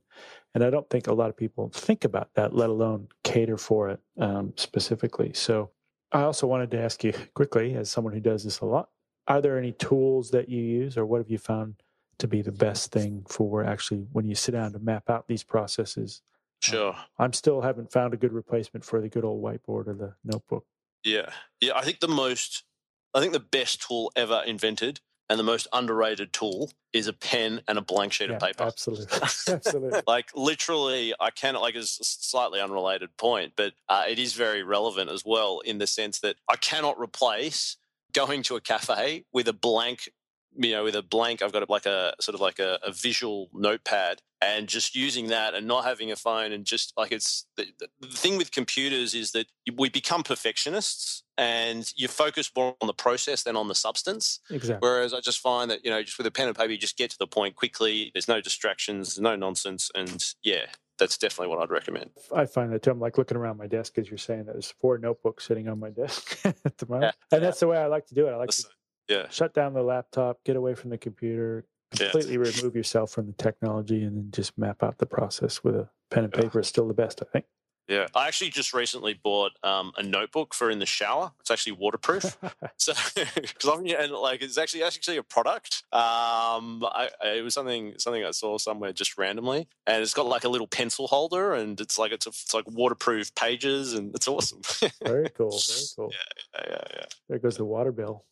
and 0.55 0.65
I 0.65 0.71
don't 0.71 0.89
think 0.91 1.07
a 1.07 1.15
lot 1.15 1.31
of 1.31 1.37
people 1.37 1.71
think 1.73 2.05
about 2.05 2.35
that, 2.35 2.55
let 2.55 2.71
alone 2.71 3.09
cater 3.23 3.57
for 3.57 3.91
it 3.91 4.01
um, 4.19 4.53
specifically. 4.57 5.33
So 5.35 5.71
I 6.11 6.23
also 6.23 6.47
wanted 6.47 6.71
to 6.73 6.81
ask 6.81 7.05
you 7.05 7.13
quickly, 7.35 7.75
as 7.75 7.91
someone 7.91 8.13
who 8.13 8.21
does 8.21 8.45
this 8.45 8.61
a 8.61 8.67
lot, 8.67 8.89
are 9.27 9.41
there 9.41 9.59
any 9.59 9.73
tools 9.73 10.31
that 10.31 10.49
you 10.49 10.61
use, 10.61 10.97
or 10.97 11.07
what 11.07 11.19
have 11.19 11.31
you 11.31 11.39
found 11.39 11.77
to 12.19 12.29
be 12.29 12.43
the 12.43 12.53
best 12.53 12.93
thing 12.93 13.25
for 13.29 13.65
actually 13.65 14.07
when 14.13 14.27
you 14.27 14.35
sit 14.35 14.53
down 14.53 14.73
to 14.73 14.79
map 14.79 15.11
out 15.11 15.27
these 15.29 15.43
processes. 15.43 16.23
Sure. 16.61 16.95
Um, 16.95 17.01
I'm 17.19 17.33
still 17.33 17.61
haven't 17.61 17.93
found 17.93 18.15
a 18.15 18.17
good 18.17 18.33
replacement 18.33 18.85
for 18.85 19.01
the 19.01 19.09
good 19.09 19.25
old 19.25 19.43
whiteboard 19.43 19.89
or 19.89 19.95
the 19.95 20.15
notebook. 20.25 20.65
Yeah. 21.03 21.31
Yeah. 21.61 21.73
I 21.77 21.83
think 21.83 22.01
the 22.01 22.09
most, 22.09 22.65
I 23.13 23.21
think 23.21 23.33
the 23.33 23.41
best 23.41 23.87
tool 23.87 24.11
ever 24.17 24.43
invented 24.47 25.01
and 25.29 25.39
the 25.39 25.45
most 25.45 25.67
underrated 25.73 26.33
tool 26.33 26.71
is 26.93 27.07
a 27.07 27.13
pen 27.13 27.61
and 27.67 27.79
a 27.79 27.83
blank 27.83 28.13
sheet 28.13 28.29
yeah, 28.29 28.37
of 28.37 28.43
paper. 28.43 28.65
Absolutely. 28.65 29.07
absolutely. 29.49 30.01
like 30.07 30.31
literally, 30.35 31.15
I 31.19 31.31
cannot, 31.31 31.63
like, 31.63 31.75
it's 31.75 31.99
a 32.01 32.05
slightly 32.05 32.61
unrelated 32.61 33.17
point, 33.17 33.53
but 33.57 33.73
uh, 33.89 34.05
it 34.09 34.19
is 34.19 34.35
very 34.35 34.63
relevant 34.63 35.11
as 35.11 35.25
well 35.25 35.61
in 35.61 35.79
the 35.79 35.87
sense 35.87 36.21
that 36.21 36.37
I 36.49 36.57
cannot 36.57 36.99
replace 36.99 37.77
going 38.13 38.43
to 38.45 38.57
a 38.57 38.61
cafe 38.61 39.25
with 39.33 39.49
a 39.49 39.53
blank 39.53 40.09
you 40.57 40.73
know 40.73 40.85
with 40.85 40.95
a 40.95 41.03
blank 41.03 41.43
i've 41.43 41.53
got 41.53 41.69
like 41.69 41.87
a 41.87 42.15
sort 42.21 42.35
of 42.35 42.41
like 42.41 42.59
a, 42.59 42.79
a, 42.83 42.93
visual 42.93 43.49
notepad 43.53 44.21
and 44.41 44.69
just 44.69 44.95
using 44.95 45.29
that 45.29 45.55
and 45.55 45.67
not 45.67 45.85
having 45.85 46.11
a 46.13 46.17
phone 46.17 46.53
and 46.53 46.65
just 46.65 46.93
like 46.97 47.13
it's 47.13 47.47
the, 47.57 47.67
the, 48.01 48.09
thing 48.09 48.37
with 48.37 48.53
computers 48.53 49.15
is 49.15 49.33
that 49.33 49.47
we 49.77 49.89
become 49.89 50.23
perfectionists 50.23 51.23
and 51.37 51.93
you 51.97 52.09
focus 52.09 52.51
more 52.57 52.77
on 52.81 52.87
the 52.87 52.95
process 52.95 53.43
than 53.43 53.57
on 53.57 53.69
the 53.69 53.75
substance 53.75 54.41
exactly 54.51 54.87
whereas 54.87 55.13
i 55.13 55.21
just 55.21 55.41
find 55.41 55.71
that 55.71 55.85
you 55.85 55.91
know 55.91 56.03
just 56.03 56.19
with 56.19 56.27
a 56.27 56.31
pen 56.31 56.49
and 56.49 56.57
paper 56.57 56.71
you 56.71 56.79
just 56.79 56.97
get 56.97 57.11
to 57.11 57.19
the 57.19 57.27
point 57.27 57.57
quickly 57.57 58.11
there's 58.15 58.29
no 58.29 58.41
distractions 58.41 59.09
there's 59.09 59.23
no 59.23 59.37
nonsense 59.37 59.91
and 59.95 60.35
yeah 60.43 60.67
that's 60.97 61.19
definitely 61.19 61.49
what 61.49 61.61
I'd 61.61 61.71
recommend. 61.73 62.11
I 62.33 62.47
find 62.47 62.73
that 62.73 62.83
too. 62.83 62.93
I'm 62.93 63.01
like 63.01 63.19
looking 63.19 63.37
around 63.37 63.59
my 63.59 63.67
desk 63.67 63.99
as 63.99 64.09
you're 64.09 64.17
saying 64.17 64.45
that 64.45 64.53
there's 64.53 64.73
four 64.81 64.97
notebooks 64.97 65.45
sitting 65.45 65.69
on 65.69 65.81
my 65.81 65.91
desk 65.91 66.39
at 66.45 66.79
the 66.79 66.87
moment. 66.87 67.17
Yeah, 67.33 67.37
and 67.37 67.45
that's 67.45 67.59
the 67.61 67.67
way 67.67 67.79
I 67.79 67.87
like 67.87 68.07
to 68.07 68.15
do 68.15 68.29
it. 68.29 68.31
I 68.31 68.37
like 68.37 68.51
to 68.51 68.65
yeah. 69.09 69.29
Shut 69.31 69.55
down 69.55 69.75
the 69.75 69.83
laptop, 69.83 70.43
get 70.45 70.57
away 70.57 70.75
from 70.75 70.91
the 70.91 70.99
computer, 70.99 71.65
completely 71.91 72.35
yeah. 72.35 72.53
remove 72.57 72.75
yourself 72.75 73.11
from 73.11 73.27
the 73.27 73.33
technology, 73.33 74.03
and 74.05 74.17
then 74.17 74.31
just 74.31 74.57
map 74.59 74.83
out 74.83 74.99
the 74.99 75.07
process 75.07 75.63
with 75.63 75.75
a 75.75 75.89
pen 76.11 76.25
and 76.25 76.33
paper 76.33 76.61
is 76.61 76.69
still 76.69 76.89
the 76.89 76.95
best, 76.95 77.21
I 77.23 77.27
think. 77.33 77.47
Yeah, 77.87 78.07
I 78.15 78.29
actually 78.29 78.49
just 78.49 78.73
recently 78.73 79.13
bought 79.13 79.53
um, 79.63 79.93
a 79.99 80.03
notebook 80.03 80.55
for 80.55 80.71
in 80.71 80.79
the 80.79 80.87
shower. 80.87 81.33
It's 81.41 81.51
actually 81.51 81.73
waterproof, 81.73 82.39
so 82.79 82.95
because 83.15 83.69
I'm 83.69 83.87
and 83.87 84.13
like 84.13 84.41
it's 84.41 84.57
actually 84.57 84.85
actually 84.85 85.19
a 85.19 85.23
product. 85.23 85.83
Um, 85.93 86.83
I, 86.83 87.11
it 87.25 87.45
was 87.45 87.53
something 87.53 87.95
something 87.99 88.25
I 88.25 88.31
saw 88.31 88.57
somewhere 88.57 88.95
just 88.95 89.19
randomly, 89.19 89.69
and 89.87 90.03
it's 90.03 90.15
got 90.15 90.27
like 90.27 90.45
a 90.45 90.49
little 90.49 90.67
pencil 90.67 91.09
holder, 91.09 91.53
and 91.53 91.79
it's 91.79 91.99
like 91.99 92.13
it's 92.13 92.27
a, 92.27 92.31
it's 92.31 92.55
like 92.55 92.65
waterproof 92.71 93.35
pages, 93.35 93.93
and 93.93 94.15
it's 94.15 94.29
awesome. 94.29 94.63
very 95.05 95.29
cool, 95.29 95.51
very 95.69 95.87
cool. 95.95 96.11
Yeah, 96.11 96.19
yeah, 96.55 96.71
yeah, 96.71 96.85
yeah. 96.97 97.05
There 97.29 97.39
goes 97.39 97.59
the 97.59 97.67
water 97.67 97.93
bill. 97.93 98.25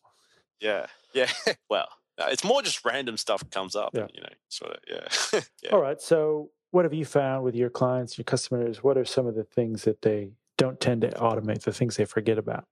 Yeah, 0.59 0.87
yeah. 1.13 1.29
well, 1.69 1.87
uh, 2.17 2.27
it's 2.29 2.43
more 2.43 2.61
just 2.61 2.83
random 2.85 3.17
stuff 3.17 3.43
comes 3.49 3.75
up. 3.75 3.91
Yeah. 3.93 4.07
You 4.13 4.21
know, 4.21 4.29
sort 4.49 4.71
of. 4.71 4.79
Yeah. 4.89 5.41
yeah. 5.63 5.71
All 5.71 5.81
right. 5.81 6.01
So, 6.01 6.49
what 6.71 6.85
have 6.85 6.93
you 6.93 7.05
found 7.05 7.43
with 7.43 7.55
your 7.55 7.69
clients, 7.69 8.17
your 8.17 8.25
customers? 8.25 8.83
What 8.83 8.97
are 8.97 9.05
some 9.05 9.27
of 9.27 9.35
the 9.35 9.43
things 9.43 9.83
that 9.83 10.01
they 10.01 10.31
don't 10.57 10.79
tend 10.79 11.01
to 11.01 11.09
automate? 11.09 11.61
The 11.63 11.73
things 11.73 11.97
they 11.97 12.05
forget 12.05 12.37
about? 12.37 12.65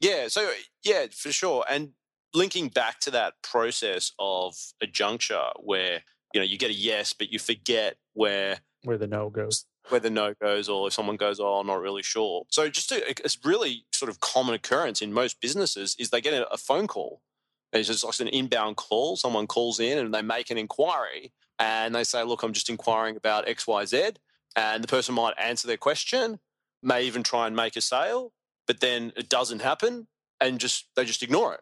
Yeah. 0.00 0.28
So, 0.28 0.46
uh, 0.46 0.52
yeah, 0.84 1.06
for 1.12 1.32
sure. 1.32 1.64
And 1.68 1.90
linking 2.34 2.68
back 2.68 3.00
to 3.00 3.10
that 3.12 3.34
process 3.42 4.12
of 4.18 4.54
a 4.80 4.86
juncture 4.86 5.48
where 5.56 6.02
you 6.34 6.40
know 6.40 6.46
you 6.46 6.58
get 6.58 6.70
a 6.70 6.74
yes, 6.74 7.12
but 7.12 7.32
you 7.32 7.38
forget 7.38 7.96
where 8.14 8.58
where 8.84 8.98
the 8.98 9.06
no 9.06 9.30
goes 9.30 9.64
where 9.88 10.00
the 10.00 10.10
no 10.10 10.34
goes 10.40 10.68
or 10.68 10.86
if 10.86 10.92
someone 10.92 11.16
goes, 11.16 11.40
oh, 11.40 11.54
I'm 11.54 11.66
not 11.66 11.80
really 11.80 12.02
sure. 12.02 12.44
So 12.48 12.68
just 12.68 12.92
a, 12.92 13.08
it's 13.08 13.38
really 13.44 13.84
sort 13.92 14.10
of 14.10 14.20
common 14.20 14.54
occurrence 14.54 15.02
in 15.02 15.12
most 15.12 15.40
businesses 15.40 15.96
is 15.98 16.10
they 16.10 16.20
get 16.20 16.34
a, 16.34 16.48
a 16.50 16.56
phone 16.56 16.86
call. 16.86 17.20
It's 17.72 17.88
just 17.88 18.04
like 18.04 18.20
an 18.20 18.28
inbound 18.28 18.76
call. 18.76 19.16
Someone 19.16 19.46
calls 19.46 19.80
in 19.80 19.98
and 19.98 20.14
they 20.14 20.22
make 20.22 20.50
an 20.50 20.58
inquiry 20.58 21.32
and 21.58 21.94
they 21.94 22.04
say, 22.04 22.22
look, 22.22 22.42
I'm 22.42 22.52
just 22.52 22.70
inquiring 22.70 23.16
about 23.16 23.48
X, 23.48 23.66
Y, 23.66 23.84
Z. 23.84 24.10
And 24.54 24.84
the 24.84 24.88
person 24.88 25.14
might 25.14 25.34
answer 25.38 25.66
their 25.66 25.78
question, 25.78 26.38
may 26.82 27.04
even 27.04 27.22
try 27.22 27.46
and 27.46 27.56
make 27.56 27.74
a 27.76 27.80
sale. 27.80 28.32
but 28.66 28.80
then 28.80 29.12
it 29.16 29.28
doesn't 29.28 29.62
happen, 29.62 30.06
and 30.40 30.58
just 30.58 30.88
they 30.96 31.04
just 31.04 31.22
ignore 31.22 31.54
it, 31.54 31.60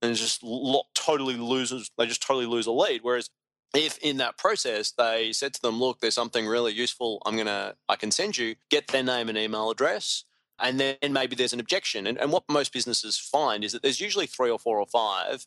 and 0.00 0.14
just 0.16 0.42
lo- 0.42 0.84
totally 0.94 1.36
loses. 1.36 1.90
They 1.96 2.06
just 2.06 2.22
totally 2.22 2.46
lose 2.46 2.66
a 2.66 2.72
lead. 2.72 3.00
Whereas 3.02 3.28
if 3.74 3.98
in 3.98 4.18
that 4.18 4.38
process 4.38 4.92
they 4.92 5.32
said 5.32 5.54
to 5.54 5.62
them, 5.62 5.78
"Look, 5.80 6.00
there's 6.00 6.14
something 6.14 6.46
really 6.46 6.72
useful. 6.72 7.22
I'm 7.26 7.36
gonna, 7.36 7.74
I 7.88 7.96
can 7.96 8.10
send 8.10 8.36
you. 8.36 8.56
Get 8.70 8.88
their 8.88 9.02
name 9.02 9.28
and 9.28 9.38
email 9.38 9.70
address." 9.70 10.24
And 10.58 10.78
then 10.78 10.96
maybe 11.10 11.34
there's 11.34 11.52
an 11.52 11.60
objection. 11.60 12.06
And, 12.06 12.18
and 12.18 12.30
what 12.30 12.44
most 12.48 12.72
businesses 12.72 13.18
find 13.18 13.64
is 13.64 13.72
that 13.72 13.82
there's 13.82 14.00
usually 14.00 14.26
three 14.26 14.50
or 14.50 14.60
four 14.60 14.78
or 14.78 14.86
five 14.86 15.44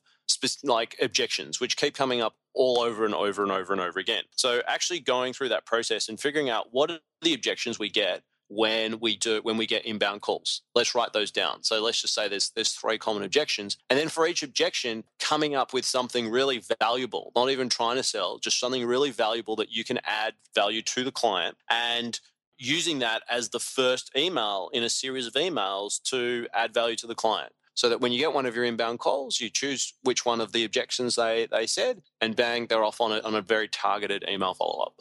like 0.64 0.98
objections, 1.02 1.60
which 1.60 1.78
keep 1.78 1.96
coming 1.96 2.22
up 2.22 2.36
all 2.54 2.80
over 2.80 3.06
and 3.06 3.14
over 3.14 3.44
and 3.44 3.52
over 3.52 3.72
and 3.72 3.82
over 3.82 4.00
again. 4.00 4.24
So 4.36 4.62
actually 4.68 5.00
going 5.00 5.34
through 5.34 5.50
that 5.50 5.66
process 5.66 6.10
and 6.10 6.20
figuring 6.20 6.50
out 6.50 6.68
what 6.72 6.92
are 6.92 7.00
the 7.22 7.34
objections 7.34 7.80
we 7.80 7.90
get 7.90 8.24
when 8.48 9.00
we 9.00 9.16
do 9.16 9.40
when 9.44 9.58
we 9.58 9.66
get 9.66 9.86
inbound 9.86 10.22
calls. 10.22 10.62
Let's 10.74 10.96
write 10.96 11.14
those 11.14 11.32
down. 11.32 11.64
So 11.64 11.82
let's 11.82 12.02
just 12.02 12.14
say 12.14 12.28
there's 12.28 12.50
there's 12.52 12.74
three 12.74 12.98
common 12.98 13.24
objections, 13.24 13.78
and 13.90 14.00
then 14.00 14.10
for 14.10 14.28
each 14.28 14.44
objection, 14.44 15.04
coming 15.20 15.56
up 15.56 15.74
with 15.74 15.86
something 15.86 16.30
really 16.30 16.62
valuable. 16.80 17.32
Not 17.36 17.50
even 17.50 17.70
trying 17.70 17.98
to 17.98 18.04
sell, 18.04 18.38
just 18.38 18.60
something 18.60 18.86
really 18.86 19.12
valuable 19.12 19.56
that 19.58 19.72
you 19.72 19.84
can 19.84 20.00
add 20.04 20.34
value 20.54 20.82
to 20.84 21.04
the 21.04 21.12
client, 21.12 21.58
and 21.70 22.20
using 22.58 23.00
that 23.00 23.22
as 23.30 23.50
the 23.50 23.60
first 23.60 24.12
email 24.16 24.70
in 24.72 24.84
a 24.84 24.90
series 24.90 25.28
of 25.28 25.34
emails 25.34 26.02
to 26.04 26.48
add 26.54 26.74
value 26.74 26.96
to 26.96 27.08
the 27.08 27.16
client 27.16 27.52
so 27.74 27.90
that 27.90 28.00
when 28.00 28.12
you 28.12 28.20
get 28.20 28.34
one 28.34 28.46
of 28.46 28.56
your 28.56 28.64
inbound 28.64 29.00
calls, 29.00 29.40
you 29.42 29.50
choose 29.50 29.94
which 30.02 30.26
one 30.26 30.40
of 30.40 30.54
the 30.54 30.64
objections 30.64 31.16
they, 31.16 31.48
they 31.52 31.68
said, 31.68 32.02
and 32.22 32.36
bang, 32.36 32.68
they're 32.68 32.84
off 32.84 33.02
on 33.02 33.12
a, 33.12 33.20
on 33.20 33.36
a 33.36 33.42
very 33.42 33.68
targeted 33.68 34.24
email 34.30 34.54
follow 34.54 34.84
up. 34.84 34.96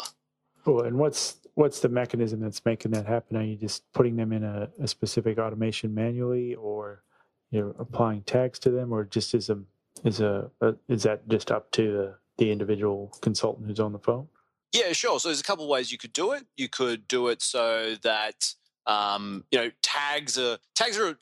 Cool. 0.65 0.83
And 0.83 0.99
what's 0.99 1.37
what's 1.54 1.80
the 1.80 1.88
mechanism 1.88 2.40
that's 2.40 2.64
making 2.64 2.92
that 2.92 3.06
happen? 3.06 3.37
Are 3.37 3.42
you 3.42 3.56
just 3.56 3.90
putting 3.92 4.16
them 4.16 4.32
in 4.32 4.44
a, 4.44 4.68
a 4.80 4.88
specific 4.88 5.38
automation 5.38 5.94
manually, 5.94 6.54
or 6.54 7.02
you're 7.50 7.75
applying 7.78 8.23
tags 8.23 8.58
to 8.61 8.70
them, 8.70 8.92
or 8.92 9.04
just 9.04 9.34
is 9.34 9.50
a 9.50 9.58
is 10.04 10.20
a, 10.20 10.50
a 10.61 10.75
is 10.88 11.04
that 11.04 11.28
just 11.28 11.50
up 11.50 11.70
to 11.73 11.92
the, 11.92 12.14
the 12.38 12.50
individual 12.50 13.16
consultant 13.20 13.66
who's 13.66 13.80
on 13.80 13.92
the 13.92 13.99
phone? 13.99 14.28
Yeah, 14.73 14.92
sure. 14.92 15.20
So 15.20 15.28
there's 15.28 15.40
a 15.40 15.44
couple 15.44 15.68
ways 15.68 15.92
you 15.92 15.99
could 15.99 16.12
do 16.12 16.32
it. 16.32 16.44
You 16.56 16.68
could 16.68 17.06
do 17.06 17.28
it 17.28 17.42
so 17.42 17.94
that 18.02 18.54
um, 18.87 19.44
you 19.50 19.58
know, 19.58 19.70
tags 19.82 20.38
are 20.38 20.58
tags 20.75 20.99
are 20.99 21.16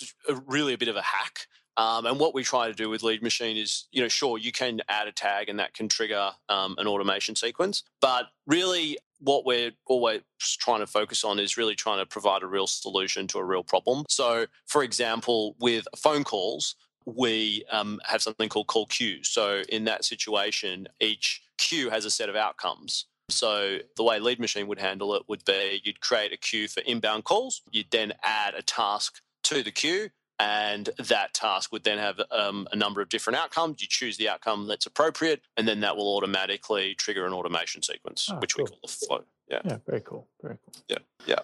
really 0.46 0.74
a 0.74 0.78
bit 0.78 0.88
of 0.88 0.96
a 0.96 1.02
hack. 1.02 1.46
Um, 1.76 2.06
and 2.06 2.18
what 2.18 2.34
we 2.34 2.42
try 2.42 2.68
to 2.68 2.74
do 2.74 2.90
with 2.90 3.02
Lead 3.02 3.22
Machine 3.22 3.56
is, 3.56 3.86
you 3.92 4.02
know, 4.02 4.08
sure 4.08 4.38
you 4.38 4.52
can 4.52 4.80
add 4.88 5.08
a 5.08 5.12
tag 5.12 5.48
and 5.48 5.58
that 5.58 5.74
can 5.74 5.88
trigger 5.88 6.30
um, 6.48 6.74
an 6.78 6.86
automation 6.86 7.34
sequence, 7.34 7.82
but 8.00 8.26
really 8.46 8.98
what 9.20 9.44
we're 9.44 9.70
always 9.86 10.20
trying 10.40 10.80
to 10.80 10.86
focus 10.86 11.24
on 11.24 11.38
is 11.38 11.56
really 11.56 11.74
trying 11.74 11.98
to 11.98 12.06
provide 12.06 12.42
a 12.42 12.46
real 12.46 12.66
solution 12.66 13.26
to 13.28 13.38
a 13.38 13.44
real 13.44 13.62
problem. 13.62 14.04
So, 14.08 14.46
for 14.66 14.82
example, 14.82 15.54
with 15.60 15.86
phone 15.96 16.24
calls, 16.24 16.74
we 17.06 17.64
um, 17.70 18.00
have 18.04 18.22
something 18.22 18.48
called 18.48 18.66
call 18.66 18.86
queues. 18.86 19.28
So, 19.28 19.62
in 19.68 19.84
that 19.84 20.04
situation, 20.04 20.88
each 21.00 21.42
queue 21.58 21.90
has 21.90 22.04
a 22.04 22.10
set 22.10 22.28
of 22.28 22.36
outcomes. 22.36 23.06
So 23.30 23.78
the 23.96 24.04
way 24.04 24.18
Lead 24.18 24.40
Machine 24.40 24.66
would 24.66 24.78
handle 24.78 25.14
it 25.14 25.22
would 25.28 25.44
be 25.44 25.80
you'd 25.84 26.00
create 26.00 26.32
a 26.32 26.36
queue 26.36 26.68
for 26.68 26.80
inbound 26.80 27.24
calls. 27.24 27.62
You'd 27.70 27.90
then 27.90 28.12
add 28.22 28.54
a 28.54 28.62
task 28.62 29.20
to 29.44 29.62
the 29.62 29.70
queue, 29.70 30.10
and 30.38 30.90
that 30.98 31.34
task 31.34 31.72
would 31.72 31.84
then 31.84 31.98
have 31.98 32.20
um, 32.30 32.66
a 32.72 32.76
number 32.76 33.00
of 33.00 33.08
different 33.08 33.38
outcomes. 33.38 33.80
You 33.80 33.88
choose 33.88 34.16
the 34.16 34.28
outcome 34.28 34.66
that's 34.66 34.86
appropriate, 34.86 35.42
and 35.56 35.66
then 35.68 35.80
that 35.80 35.96
will 35.96 36.16
automatically 36.16 36.94
trigger 36.94 37.26
an 37.26 37.32
automation 37.32 37.82
sequence, 37.82 38.28
oh, 38.30 38.38
which 38.38 38.56
cool. 38.56 38.64
we 38.64 38.70
call 38.70 38.80
a 38.84 38.88
flow. 38.88 39.24
Yeah. 39.48 39.60
Yeah. 39.64 39.76
Very 39.86 40.00
cool. 40.00 40.26
Very 40.42 40.56
cool. 40.64 40.82
Yeah. 40.88 40.98
Yeah. 41.26 41.40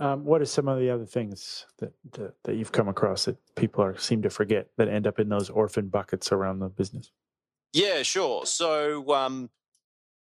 Um, 0.00 0.24
what 0.24 0.40
are 0.40 0.46
some 0.46 0.68
of 0.68 0.78
the 0.78 0.90
other 0.90 1.06
things 1.06 1.66
that, 1.78 1.92
that, 2.12 2.34
that 2.44 2.54
you've 2.54 2.70
come 2.70 2.88
across 2.88 3.24
that 3.24 3.36
people 3.56 3.82
are 3.82 3.98
seem 3.98 4.22
to 4.22 4.30
forget 4.30 4.68
that 4.76 4.88
end 4.88 5.08
up 5.08 5.18
in 5.18 5.28
those 5.28 5.50
orphan 5.50 5.88
buckets 5.88 6.30
around 6.30 6.60
the 6.60 6.68
business? 6.68 7.10
Yeah, 7.72 8.02
sure. 8.02 8.46
So 8.46 9.12
um, 9.12 9.50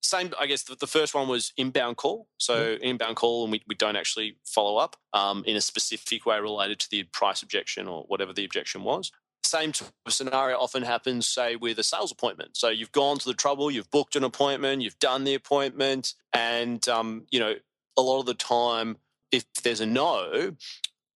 same, 0.01 0.33
I 0.39 0.47
guess 0.47 0.63
the, 0.63 0.75
the, 0.75 0.87
first 0.87 1.13
one 1.13 1.27
was 1.27 1.53
inbound 1.57 1.97
call. 1.97 2.27
So 2.37 2.55
mm-hmm. 2.55 2.83
inbound 2.83 3.15
call, 3.15 3.43
and 3.43 3.51
we, 3.51 3.61
we 3.67 3.75
don't 3.75 3.95
actually 3.95 4.37
follow 4.45 4.77
up 4.77 4.95
um, 5.13 5.43
in 5.45 5.55
a 5.55 5.61
specific 5.61 6.25
way 6.25 6.39
related 6.39 6.79
to 6.79 6.89
the 6.89 7.03
price 7.03 7.41
objection 7.43 7.87
or 7.87 8.03
whatever 8.07 8.33
the 8.33 8.45
objection 8.45 8.83
was. 8.83 9.11
Same 9.43 9.73
scenario 10.07 10.57
often 10.57 10.83
happens, 10.83 11.27
say, 11.27 11.55
with 11.55 11.79
a 11.79 11.83
sales 11.83 12.11
appointment. 12.11 12.57
So 12.57 12.69
you've 12.69 12.91
gone 12.91 13.17
to 13.19 13.27
the 13.27 13.33
trouble, 13.33 13.71
you've 13.71 13.91
booked 13.91 14.15
an 14.15 14.23
appointment, 14.23 14.81
you've 14.81 14.99
done 14.99 15.23
the 15.23 15.33
appointment, 15.33 16.13
and 16.33 16.87
um, 16.87 17.25
you 17.31 17.39
know 17.39 17.55
a 17.97 18.01
lot 18.01 18.19
of 18.19 18.25
the 18.25 18.33
time, 18.33 18.97
if 19.31 19.45
there's 19.63 19.81
a 19.81 19.85
no, 19.85 20.55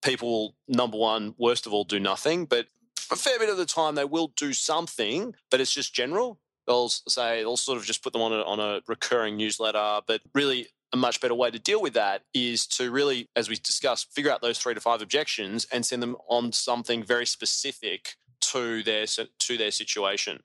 people 0.04 0.30
will 0.30 0.56
number 0.68 0.98
one, 0.98 1.36
worst 1.38 1.65
of 1.65 1.74
all, 1.74 1.84
do 1.84 2.00
nothing. 2.00 2.46
But 2.46 2.68
a 3.12 3.15
fair 3.15 3.39
bit 3.39 3.50
of 3.50 3.58
the 3.58 3.65
time, 3.65 3.96
they 3.96 4.06
will 4.06 4.34
do 4.36 4.54
something, 4.54 5.36
but 5.51 5.62
it's 5.62 5.74
just 5.74 5.94
general 5.94 6.39
they'll 6.67 6.89
say 6.89 7.39
they'll 7.39 7.57
sort 7.57 7.77
of 7.77 7.86
just 7.86 8.03
put 8.03 8.13
them 8.13 8.22
on 8.22 8.34
a, 8.34 8.41
on 8.41 8.60
a 8.60 8.81
recurring 8.88 9.38
newsletter. 9.38 10.01
But 10.07 10.22
really, 10.34 10.67
a 10.93 10.98
much 10.98 11.19
better 11.22 11.36
way 11.36 11.51
to 11.51 11.60
deal 11.60 11.81
with 11.81 11.93
that 11.93 12.22
is 12.34 12.65
to 12.67 12.91
really, 12.91 13.29
as 13.36 13.50
we 13.50 13.55
discussed, 13.55 14.13
figure 14.13 14.31
out 14.31 14.41
those 14.41 14.57
three 14.57 14.74
to 14.74 14.79
five 14.79 15.01
objections 15.01 15.67
and 15.72 15.86
send 15.86 16.01
them 16.01 16.15
on 16.29 16.51
something 16.51 17.03
very 17.03 17.25
specific 17.25 18.15
to 18.41 18.84
their 18.84 19.05
to 19.05 19.57
their 19.57 19.72
situation. 19.72 20.39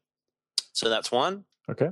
So 0.73 0.89
that's 0.89 1.13
one. 1.13 1.45
Okay. 1.69 1.91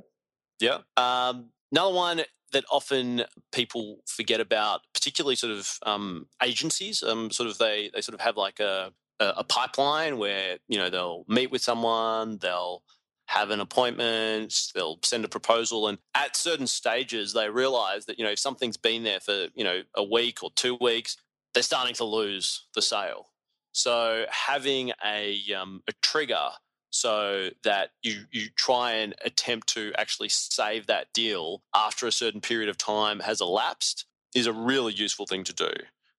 Yeah. 0.61 0.79
Um, 0.97 1.51
another 1.71 1.95
one 1.95 2.23
that 2.53 2.65
often 2.71 3.25
people 3.53 3.99
forget 4.07 4.41
about, 4.41 4.81
particularly 4.95 5.37
sort 5.37 5.53
of 5.53 5.79
um, 5.85 6.27
agencies. 6.43 7.03
Um, 7.03 7.31
sort 7.31 7.49
of 7.49 7.59
they 7.59 7.91
they 7.95 8.01
sort 8.01 8.15
of 8.15 8.21
have 8.21 8.37
like 8.37 8.61
a 8.61 8.93
a 9.21 9.43
pipeline 9.45 10.19
where 10.19 10.59
you 10.69 10.79
know 10.79 10.91
they'll 10.91 11.25
meet 11.29 11.51
with 11.51 11.63
someone, 11.63 12.39
they'll 12.39 12.83
have 13.29 13.51
an 13.51 13.61
appointment, 13.61 14.71
they'll 14.75 14.99
send 15.05 15.23
a 15.23 15.29
proposal. 15.29 15.87
And 15.87 15.99
at 16.15 16.35
certain 16.35 16.67
stages, 16.67 17.35
they 17.35 17.51
realize 17.51 18.07
that, 18.07 18.19
you 18.19 18.25
know, 18.25 18.31
if 18.31 18.39
something's 18.39 18.79
been 18.79 19.03
there 19.03 19.21
for, 19.21 19.49
you 19.55 19.65
know, 19.65 19.83
a 19.95 20.03
week 20.03 20.43
or 20.43 20.51
two 20.55 20.79
weeks, 20.81 21.19
they're 21.53 21.63
starting 21.63 21.95
to 21.97 22.05
lose 22.05 22.67
the 22.75 22.81
sale. 22.81 23.27
So 23.73 24.25
having 24.31 24.93
a, 25.05 25.39
um, 25.53 25.83
a 25.87 25.93
trigger 26.01 26.49
so 26.89 27.51
that 27.65 27.91
you, 28.03 28.25
you 28.33 28.49
try 28.57 28.93
and 28.93 29.15
attempt 29.23 29.69
to 29.75 29.93
actually 29.99 30.31
save 30.31 30.87
that 30.87 31.13
deal 31.13 31.63
after 31.75 32.07
a 32.07 32.13
certain 32.13 32.41
period 32.41 32.71
of 32.71 32.79
time 32.79 33.21
has 33.21 33.43
elapsed 33.43 34.07
is 34.35 34.47
a 34.47 34.55
really 34.55 34.95
useful 34.95 35.27
thing 35.27 35.45
to 35.45 35.53
do. 35.53 35.71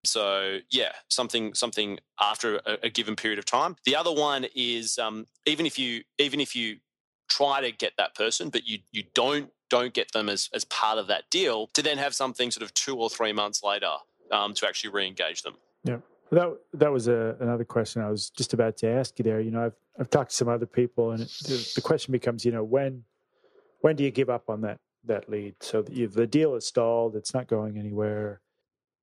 So 0.06 0.60
yeah, 0.70 0.92
something 1.10 1.54
something 1.56 2.00
after 2.22 2.58
a, 2.66 2.78
a, 2.84 2.90
given 2.90 3.18
period 3.18 3.38
of 3.38 3.46
time. 3.46 3.76
The 3.84 3.98
other 3.98 4.14
one 4.14 4.46
is 4.56 4.98
um, 4.98 5.28
even 5.46 5.66
if 5.66 5.78
you 5.78 6.04
even 6.18 6.40
if 6.40 6.56
you 6.56 6.78
try 7.30 7.62
to 7.62 7.72
get 7.72 7.94
that 7.98 8.16
person, 8.16 8.50
but 8.50 8.68
you 8.68 8.80
you 8.92 9.04
don't 9.14 9.52
don't 9.70 9.94
get 9.94 10.12
them 10.12 10.30
as 10.30 10.50
as 10.54 10.66
part 10.66 10.98
of 10.98 11.08
that 11.08 11.30
deal 11.30 11.68
to 11.68 11.82
then 11.82 11.98
have 11.98 12.14
something 12.14 12.52
sort 12.52 12.64
of 12.64 12.74
two 12.74 12.96
or 12.96 13.10
three 13.10 13.32
months 13.32 13.64
later 13.64 13.94
um, 14.32 14.54
to 14.56 14.68
actually 14.68 14.90
re-engage 14.90 15.44
them. 15.44 15.56
Yeah. 15.84 15.98
That 16.32 16.58
that 16.74 16.92
was 16.92 17.08
a, 17.08 17.36
another 17.40 17.66
question 17.66 18.02
I 18.02 18.10
was 18.10 18.30
just 18.30 18.54
about 18.54 18.78
to 18.78 18.90
ask 18.90 19.18
you 19.18 19.24
there. 19.24 19.40
You 19.42 19.52
know, 19.52 19.66
I've 19.66 19.76
I've 20.00 20.10
talked 20.10 20.30
to 20.30 20.36
some 20.36 20.48
other 20.48 20.68
people, 20.68 21.12
and 21.12 21.22
it, 21.22 21.30
the, 21.44 21.72
the, 21.76 21.82
question 21.82 22.12
becomes, 22.12 22.46
you 22.46 22.52
know, 22.52 22.64
when 22.64 23.04
when 23.82 23.96
do 23.96 24.04
you 24.04 24.12
give 24.12 24.30
up 24.30 24.50
on 24.50 24.62
that 24.62 24.80
that 25.06 25.28
lead? 25.30 25.56
So 25.60 25.82
the, 25.82 26.06
the 26.06 26.28
deal 26.28 26.54
is 26.56 26.68
stalled; 26.68 27.16
it's 27.16 27.34
not 27.34 27.48
going 27.48 27.78
anywhere. 27.78 28.42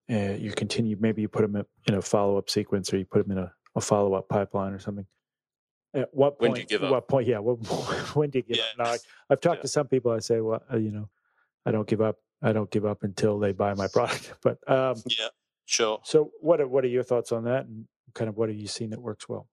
Uh, 0.08 0.34
you 0.38 0.52
continue. 0.52 0.96
Maybe 1.00 1.20
you 1.20 1.28
put 1.28 1.42
them 1.42 1.64
in 1.88 1.94
a 1.94 2.02
follow 2.02 2.38
up 2.38 2.48
sequence, 2.48 2.92
or 2.92 2.98
you 2.98 3.04
put 3.04 3.26
them 3.26 3.36
in 3.36 3.42
a, 3.42 3.52
a 3.74 3.80
follow 3.80 4.14
up 4.14 4.28
pipeline 4.28 4.72
or 4.72 4.78
something. 4.78 5.06
At 5.96 6.12
what 6.12 6.38
point? 6.38 6.40
When 6.40 6.54
do 6.54 6.60
you 6.60 6.66
give 6.66 6.84
up? 6.84 6.90
What 6.90 7.08
point? 7.08 7.26
Yeah. 7.26 7.38
What, 7.38 7.56
when 8.16 8.30
do 8.30 8.38
you 8.38 8.42
give 8.42 8.58
up? 8.58 8.78
Now, 8.78 8.84
I, 8.84 8.98
have 9.30 9.40
talked 9.40 9.58
yeah. 9.58 9.62
to 9.62 9.68
some 9.68 9.88
people. 9.88 10.12
I 10.12 10.18
say, 10.18 10.40
well, 10.40 10.62
uh, 10.72 10.76
you 10.76 10.90
know, 10.90 11.08
I 11.64 11.70
don't 11.70 11.88
give 11.88 12.00
up. 12.00 12.16
I 12.42 12.52
don't 12.52 12.70
give 12.70 12.84
up 12.84 13.02
until 13.02 13.38
they 13.38 13.52
buy 13.52 13.74
my 13.74 13.88
product. 13.88 14.34
But 14.42 14.58
um, 14.70 15.02
yeah, 15.06 15.28
sure. 15.64 16.00
So, 16.04 16.30
what 16.40 16.60
are, 16.60 16.68
what 16.68 16.84
are 16.84 16.88
your 16.88 17.02
thoughts 17.02 17.32
on 17.32 17.44
that, 17.44 17.64
and 17.64 17.86
kind 18.14 18.28
of 18.28 18.36
what 18.36 18.50
have 18.50 18.58
you 18.58 18.68
seen 18.68 18.90
that 18.90 19.00
works 19.00 19.28
well? 19.28 19.48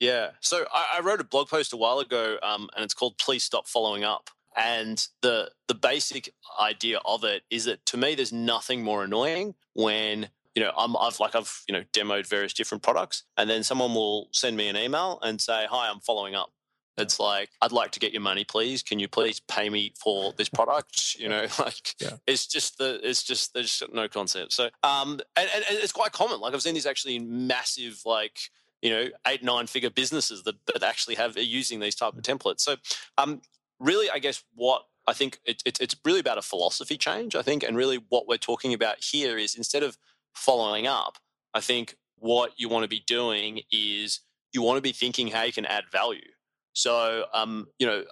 Yeah. 0.00 0.30
So 0.40 0.64
I, 0.72 0.98
I 0.98 1.00
wrote 1.00 1.20
a 1.20 1.24
blog 1.24 1.48
post 1.48 1.72
a 1.72 1.76
while 1.76 2.00
ago, 2.00 2.38
um, 2.42 2.68
and 2.74 2.84
it's 2.84 2.94
called 2.94 3.18
"Please 3.18 3.44
Stop 3.44 3.68
Following 3.68 4.04
Up." 4.04 4.30
And 4.56 5.06
the 5.22 5.50
the 5.68 5.74
basic 5.74 6.34
idea 6.60 7.00
of 7.04 7.24
it 7.24 7.42
is 7.50 7.64
that 7.66 7.84
to 7.86 7.96
me, 7.96 8.14
there's 8.14 8.32
nothing 8.32 8.82
more 8.82 9.04
annoying 9.04 9.54
when 9.74 10.30
you 10.58 10.64
know, 10.64 10.72
I'm, 10.76 10.96
I've 10.96 11.20
like 11.20 11.36
I've 11.36 11.62
you 11.68 11.72
know 11.72 11.84
demoed 11.92 12.26
various 12.26 12.52
different 12.52 12.82
products, 12.82 13.22
and 13.36 13.48
then 13.48 13.62
someone 13.62 13.94
will 13.94 14.26
send 14.32 14.56
me 14.56 14.66
an 14.66 14.76
email 14.76 15.20
and 15.22 15.40
say, 15.40 15.68
"Hi, 15.70 15.88
I'm 15.88 16.00
following 16.00 16.34
up." 16.34 16.50
It's 16.96 17.20
like, 17.20 17.50
I'd 17.62 17.70
like 17.70 17.92
to 17.92 18.00
get 18.00 18.12
your 18.12 18.22
money, 18.22 18.42
please. 18.42 18.82
Can 18.82 18.98
you 18.98 19.06
please 19.06 19.38
pay 19.38 19.70
me 19.70 19.92
for 19.94 20.32
this 20.36 20.48
product? 20.48 21.14
You 21.14 21.28
know, 21.28 21.46
like 21.60 21.94
yeah. 22.00 22.14
it's 22.26 22.48
just 22.48 22.78
the 22.78 22.98
it's 23.08 23.22
just 23.22 23.54
there's 23.54 23.84
no 23.92 24.08
concept. 24.08 24.52
So 24.52 24.64
um, 24.82 25.20
and, 25.36 25.48
and 25.54 25.64
it's 25.68 25.92
quite 25.92 26.10
common. 26.10 26.40
Like 26.40 26.54
I've 26.54 26.62
seen 26.62 26.74
these 26.74 26.86
actually 26.86 27.14
in 27.14 27.46
massive 27.46 28.00
like 28.04 28.36
you 28.82 28.90
know 28.90 29.06
eight 29.28 29.44
nine 29.44 29.68
figure 29.68 29.90
businesses 29.90 30.42
that 30.42 30.56
that 30.74 30.82
actually 30.82 31.14
have 31.14 31.36
are 31.36 31.40
using 31.40 31.78
these 31.78 31.94
type 31.94 32.14
of 32.14 32.22
templates. 32.22 32.62
So 32.62 32.74
um, 33.16 33.42
really, 33.78 34.10
I 34.10 34.18
guess 34.18 34.42
what 34.56 34.86
I 35.06 35.12
think 35.12 35.38
it, 35.44 35.62
it, 35.64 35.80
it's 35.80 35.94
really 36.04 36.18
about 36.18 36.36
a 36.36 36.42
philosophy 36.42 36.96
change. 36.96 37.36
I 37.36 37.42
think, 37.42 37.62
and 37.62 37.76
really 37.76 38.00
what 38.08 38.26
we're 38.26 38.38
talking 38.38 38.74
about 38.74 38.96
here 39.04 39.38
is 39.38 39.54
instead 39.54 39.84
of 39.84 39.96
following 40.38 40.86
up, 40.86 41.18
I 41.54 41.60
think 41.60 41.96
what 42.16 42.52
you 42.56 42.68
want 42.68 42.84
to 42.84 42.88
be 42.88 43.02
doing 43.06 43.60
is 43.70 44.20
you 44.52 44.62
want 44.62 44.78
to 44.78 44.82
be 44.82 44.92
thinking 44.92 45.28
how 45.28 45.42
you 45.42 45.52
can 45.52 45.66
add 45.66 45.84
value. 45.90 46.30
So, 46.72 47.24
um, 47.34 47.66
you 47.78 47.86
know, 47.86 48.04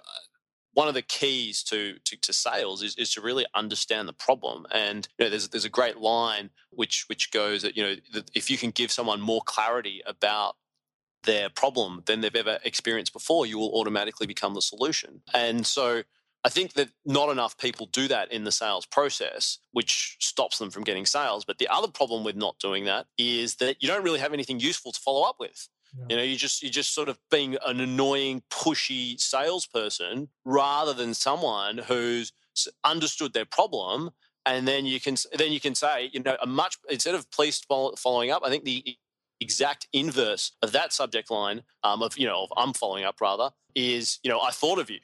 one 0.73 0.87
of 0.87 0.93
the 0.93 1.01
keys 1.01 1.63
to, 1.63 1.95
to, 2.05 2.17
to, 2.17 2.33
sales 2.33 2.83
is, 2.83 2.95
is 2.97 3.11
to 3.13 3.21
really 3.21 3.45
understand 3.55 4.07
the 4.07 4.13
problem. 4.13 4.67
And 4.71 5.07
you 5.17 5.25
know, 5.25 5.29
there's 5.29 5.47
there's 5.47 5.65
a 5.65 5.69
great 5.69 5.97
line 5.97 6.51
which 6.69 7.05
which 7.09 7.31
goes 7.31 7.63
that 7.63 7.75
you 7.75 7.81
know 7.81 7.95
that 8.13 8.29
if 8.35 8.51
you 8.51 8.57
can 8.57 8.69
give 8.69 8.91
someone 8.91 9.19
more 9.19 9.41
clarity 9.41 10.03
about 10.05 10.55
their 11.23 11.49
problem 11.49 12.03
than 12.05 12.21
they've 12.21 12.35
ever 12.35 12.59
experienced 12.63 13.13
before, 13.13 13.47
you 13.47 13.57
will 13.57 13.71
automatically 13.73 14.27
become 14.27 14.53
the 14.53 14.61
solution. 14.61 15.21
And 15.33 15.65
so 15.65 16.03
I 16.43 16.49
think 16.49 16.73
that 16.73 16.89
not 17.05 17.29
enough 17.29 17.57
people 17.57 17.87
do 17.87 18.07
that 18.07 18.31
in 18.31 18.43
the 18.43 18.51
sales 18.51 18.85
process, 18.85 19.59
which 19.71 20.17
stops 20.19 20.59
them 20.59 20.69
from 20.69 20.83
getting 20.83 21.05
sales. 21.05 21.43
But 21.43 21.57
the 21.57 21.67
other 21.67 21.87
problem 21.87 22.23
with 22.23 22.35
not 22.35 22.59
doing 22.59 22.85
that 22.85 23.07
is 23.17 23.55
that 23.55 23.81
you 23.81 23.87
don't 23.87 24.03
really 24.03 24.19
have 24.19 24.33
anything 24.33 24.59
useful 24.59 24.91
to 24.91 24.99
follow 24.99 25.27
up 25.27 25.37
with. 25.39 25.67
Yeah. 25.97 26.05
You 26.09 26.17
know, 26.17 26.23
you 26.23 26.35
just 26.35 26.61
you're 26.61 26.71
just 26.71 26.93
sort 26.93 27.09
of 27.09 27.17
being 27.31 27.57
an 27.65 27.79
annoying, 27.79 28.43
pushy 28.49 29.19
salesperson 29.19 30.29
rather 30.45 30.93
than 30.93 31.13
someone 31.13 31.79
who's 31.79 32.31
understood 32.83 33.33
their 33.33 33.45
problem, 33.45 34.11
and 34.45 34.67
then 34.67 34.85
you 34.85 34.99
can 34.99 35.15
then 35.37 35.51
you 35.51 35.59
can 35.59 35.75
say, 35.75 36.09
you 36.13 36.21
know, 36.21 36.37
a 36.41 36.47
much 36.47 36.77
instead 36.89 37.15
of 37.15 37.29
please 37.31 37.61
following 37.97 38.31
up. 38.31 38.43
I 38.45 38.49
think 38.49 38.63
the 38.63 38.97
exact 39.39 39.87
inverse 39.93 40.51
of 40.61 40.71
that 40.71 40.91
subject 40.93 41.29
line 41.29 41.63
um, 41.83 42.01
of 42.01 42.17
you 42.17 42.27
know 42.27 42.43
of 42.43 42.53
I'm 42.57 42.73
following 42.73 43.03
up 43.03 43.21
rather 43.21 43.51
is 43.75 44.19
you 44.23 44.29
know 44.29 44.41
I 44.41 44.51
thought 44.51 44.79
of 44.79 44.89
you. 44.89 44.99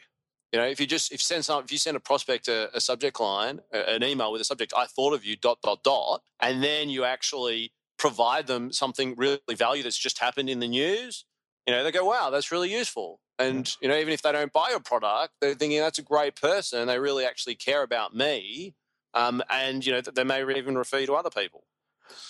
You 0.54 0.60
know, 0.60 0.66
if 0.66 0.80
you 0.80 0.88
just 0.88 1.12
if 1.12 1.16
you 1.20 1.26
send 1.26 1.44
some, 1.44 1.64
if 1.66 1.72
you 1.72 1.78
send 1.78 1.98
a 1.98 2.00
prospect 2.00 2.48
a, 2.48 2.74
a 2.78 2.80
subject 2.80 3.20
line, 3.20 3.60
a, 3.74 3.96
an 3.96 4.04
email 4.04 4.32
with 4.32 4.40
a 4.40 4.46
subject, 4.46 4.72
I 4.78 4.86
thought 4.86 5.14
of 5.14 5.26
you 5.26 5.36
dot 5.36 5.58
dot 5.62 5.84
dot, 5.84 6.22
and 6.40 6.64
then 6.64 6.90
you 6.90 7.04
actually 7.04 7.74
provide 7.98 8.48
them 8.48 8.72
something 8.72 9.16
really 9.18 9.40
value 9.56 9.82
that's 9.82 9.98
just 9.98 10.20
happened 10.20 10.50
in 10.50 10.60
the 10.60 10.68
news, 10.68 11.26
you 11.66 11.74
know, 11.74 11.84
they 11.84 11.92
go, 11.92 12.06
wow, 12.06 12.30
that's 12.30 12.52
really 12.52 12.72
useful. 12.72 13.20
And, 13.40 13.74
you 13.82 13.88
know, 13.88 13.96
even 13.96 14.14
if 14.14 14.22
they 14.22 14.32
don't 14.32 14.54
buy 14.54 14.70
your 14.70 14.80
product, 14.80 15.34
they're 15.42 15.56
thinking 15.56 15.80
that's 15.80 16.00
a 16.00 16.04
great 16.04 16.36
person. 16.36 16.88
They 16.88 17.00
really 17.00 17.26
actually 17.26 17.56
care 17.56 17.82
about 17.82 18.16
me. 18.16 18.76
Um, 19.14 19.42
and, 19.50 19.86
you 19.86 19.94
know, 19.94 20.02
they 20.02 20.24
may 20.24 20.44
even 20.56 20.78
refer 20.78 21.00
you 21.00 21.08
to 21.08 21.14
other 21.14 21.30
people. 21.30 21.64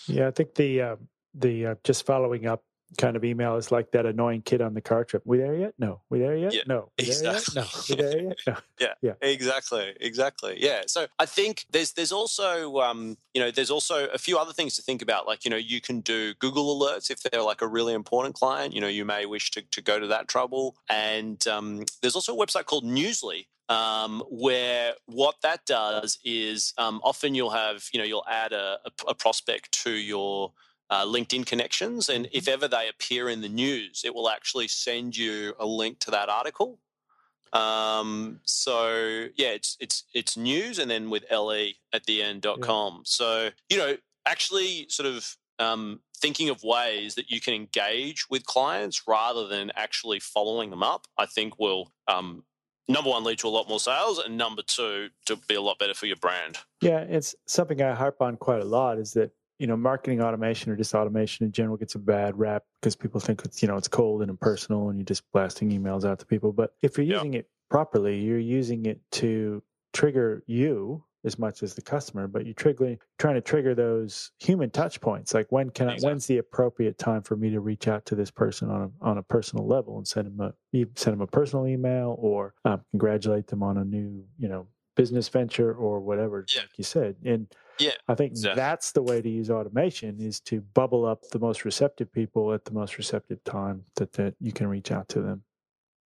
Yeah, 0.07 0.27
I 0.27 0.31
think 0.31 0.55
the, 0.55 0.81
uh, 0.81 0.95
the 1.33 1.65
uh, 1.65 1.75
just 1.83 2.05
following 2.05 2.45
up 2.45 2.63
kind 2.97 3.15
of 3.15 3.23
email 3.23 3.55
is 3.55 3.71
like 3.71 3.91
that 3.91 4.05
annoying 4.05 4.41
kid 4.41 4.62
on 4.62 4.73
the 4.73 4.81
car 4.81 5.03
trip. 5.03 5.23
We 5.25 5.38
there 5.38 5.55
yet? 5.55 5.73
No. 5.77 6.01
We 6.09 6.19
there 6.19 6.35
yet? 6.35 6.53
Yeah, 6.53 6.62
no. 6.67 6.91
We 7.00 7.07
exactly. 7.07 7.62
there 7.62 7.63
yet? 7.63 7.88
No. 7.88 7.89
We 7.89 7.95
there 7.95 8.21
yet? 8.23 8.38
No. 8.47 8.55
yeah. 8.79 8.93
Yeah. 9.01 9.13
Exactly. 9.21 9.93
Exactly. 10.00 10.55
Yeah. 10.57 10.83
So 10.88 11.07
I 11.19 11.25
think 11.25 11.65
there's 11.71 11.93
there's 11.93 12.12
also 12.12 12.79
um, 12.79 13.17
you 13.33 13.41
know 13.41 13.51
there's 13.51 13.71
also 13.71 14.07
a 14.07 14.17
few 14.17 14.38
other 14.38 14.53
things 14.53 14.75
to 14.75 14.81
think 14.81 15.01
about. 15.01 15.27
Like 15.27 15.45
you 15.45 15.51
know 15.51 15.57
you 15.57 15.81
can 15.81 16.01
do 16.01 16.33
Google 16.35 16.79
alerts 16.79 17.09
if 17.09 17.23
they're 17.23 17.41
like 17.41 17.62
a 17.62 17.67
really 17.67 17.93
important 17.93 18.35
client. 18.35 18.73
You 18.73 18.81
know 18.81 18.88
you 18.88 19.05
may 19.05 19.25
wish 19.25 19.51
to 19.51 19.62
to 19.62 19.81
go 19.81 20.00
to 20.00 20.07
that 20.07 20.27
trouble. 20.27 20.75
And 20.89 21.45
um, 21.47 21.85
there's 22.01 22.15
also 22.15 22.35
a 22.35 22.38
website 22.38 22.65
called 22.65 22.85
Newsle 22.85 23.45
um, 23.69 24.23
where 24.29 24.93
what 25.05 25.35
that 25.41 25.65
does 25.65 26.19
is 26.23 26.73
um, 26.77 27.00
often 27.03 27.35
you'll 27.35 27.51
have 27.51 27.88
you 27.93 28.00
know 28.00 28.05
you'll 28.05 28.25
add 28.29 28.51
a, 28.51 28.79
a, 28.85 28.91
a 29.09 29.15
prospect 29.15 29.71
to 29.83 29.91
your 29.91 30.51
uh, 30.93 31.05
LinkedIn 31.15 31.45
connections. 31.51 32.09
And 32.09 32.27
if 32.31 32.43
mm-hmm. 32.43 32.53
ever 32.53 32.67
they 32.67 32.85
appear 32.93 33.23
in 33.33 33.41
the 33.41 33.50
news, 33.65 34.03
it 34.07 34.13
will 34.15 34.29
actually 34.29 34.67
send 34.67 35.17
you 35.17 35.33
a 35.59 35.65
link 35.65 36.00
to 36.00 36.12
that 36.12 36.29
article. 36.29 36.69
Um, 37.51 38.39
so 38.43 39.27
yeah, 39.41 39.53
it's 39.57 39.77
it's 39.79 39.97
it's 40.19 40.35
news 40.35 40.79
and 40.79 40.89
then 40.89 41.09
with 41.09 41.23
le 41.31 41.62
at 41.91 42.03
the 42.05 42.23
end 42.29 42.41
dot 42.41 42.59
com. 42.62 43.01
So 43.05 43.27
you 43.69 43.77
know, 43.77 43.93
actually, 44.25 44.88
sort 44.89 45.09
of 45.13 45.38
um, 45.59 46.00
thinking 46.23 46.50
of 46.50 46.63
ways 46.63 47.15
that 47.15 47.29
you 47.29 47.39
can 47.39 47.53
engage 47.53 48.19
with 48.31 48.43
clients 48.55 49.03
rather 49.07 49.47
than 49.47 49.71
actually 49.75 50.19
following 50.19 50.69
them 50.71 50.83
up, 50.83 51.05
I 51.23 51.25
think 51.35 51.59
will 51.59 51.91
um, 52.07 52.43
number 52.88 53.12
one 53.12 53.23
lead 53.23 53.39
to 53.39 53.47
a 53.47 53.56
lot 53.58 53.69
more 53.69 53.79
sales, 53.79 54.17
and 54.19 54.36
number 54.36 54.63
two 54.63 55.10
to 55.25 55.36
be 55.47 55.56
a 55.56 55.62
lot 55.62 55.77
better 55.77 55.93
for 55.93 56.08
your 56.08 56.17
brand. 56.25 56.58
Yeah, 56.82 57.01
it's 57.17 57.36
something 57.45 57.82
I 57.82 57.93
harp 57.93 58.19
on 58.19 58.38
quite 58.38 58.62
a 58.62 58.69
lot. 58.77 58.97
Is 58.97 59.13
that 59.13 59.32
you 59.59 59.67
know, 59.67 59.77
marketing 59.77 60.21
automation 60.21 60.71
or 60.71 60.75
just 60.75 60.93
automation 60.93 61.45
in 61.45 61.51
general 61.51 61.77
gets 61.77 61.95
a 61.95 61.99
bad 61.99 62.37
rap 62.37 62.63
because 62.81 62.95
people 62.95 63.19
think 63.19 63.43
it's, 63.45 63.61
you 63.61 63.67
know, 63.67 63.77
it's 63.77 63.87
cold 63.87 64.21
and 64.21 64.29
impersonal 64.29 64.89
and 64.89 64.99
you're 64.99 65.05
just 65.05 65.23
blasting 65.31 65.69
emails 65.69 66.05
out 66.05 66.19
to 66.19 66.25
people. 66.25 66.51
But 66.51 66.73
if 66.81 66.97
you're 66.97 67.05
using 67.05 67.35
it 67.35 67.49
properly, 67.69 68.19
you're 68.19 68.39
using 68.39 68.85
it 68.85 68.99
to 69.11 69.63
trigger 69.93 70.43
you 70.47 71.03
as 71.25 71.39
much 71.39 71.63
as 71.63 71.73
the 71.73 71.81
customer, 71.81 72.27
but 72.27 72.45
you're 72.45 72.53
triggering, 72.53 72.97
trying 73.17 73.35
to 73.35 73.41
trigger 73.41 73.73
those 73.73 74.31
human 74.39 74.69
touch 74.69 74.99
points. 74.99 75.33
Like 75.33 75.51
when 75.51 75.69
can 75.69 75.87
exactly. 75.87 76.05
I, 76.05 76.11
when's 76.11 76.27
the 76.27 76.37
appropriate 76.39 76.97
time 76.97 77.21
for 77.21 77.37
me 77.37 77.49
to 77.51 77.61
reach 77.61 77.87
out 77.87 78.05
to 78.07 78.15
this 78.15 78.29
person 78.29 78.69
on 78.69 78.81
a, 78.81 79.05
on 79.05 79.17
a 79.17 79.23
personal 79.23 79.65
level 79.65 79.97
and 79.97 80.07
send 80.07 80.27
them 80.27 80.53
a, 80.73 80.85
send 80.95 81.13
them 81.13 81.21
a 81.21 81.27
personal 81.27 81.67
email 81.67 82.15
or 82.19 82.53
um, 82.65 82.81
congratulate 82.91 83.47
them 83.47 83.63
on 83.63 83.77
a 83.77 83.85
new, 83.85 84.25
you 84.37 84.49
know, 84.49 84.67
business 84.95 85.29
venture 85.29 85.73
or 85.73 85.99
whatever, 86.01 86.45
yeah. 86.53 86.61
like 86.61 86.77
you 86.77 86.83
said. 86.83 87.15
And 87.23 87.47
yeah, 87.79 87.91
I 88.07 88.15
think 88.15 88.31
exactly. 88.31 88.59
that's 88.59 88.91
the 88.91 89.01
way 89.01 89.21
to 89.21 89.29
use 89.29 89.49
automation 89.49 90.19
is 90.19 90.39
to 90.41 90.62
bubble 90.62 91.05
up 91.05 91.27
the 91.29 91.39
most 91.39 91.65
receptive 91.65 92.12
people 92.12 92.53
at 92.53 92.65
the 92.65 92.71
most 92.71 92.97
receptive 92.97 93.43
time 93.43 93.86
that, 93.95 94.13
that 94.13 94.36
you 94.39 94.51
can 94.51 94.67
reach 94.67 94.91
out 94.91 95.09
to 95.09 95.21
them. 95.21 95.43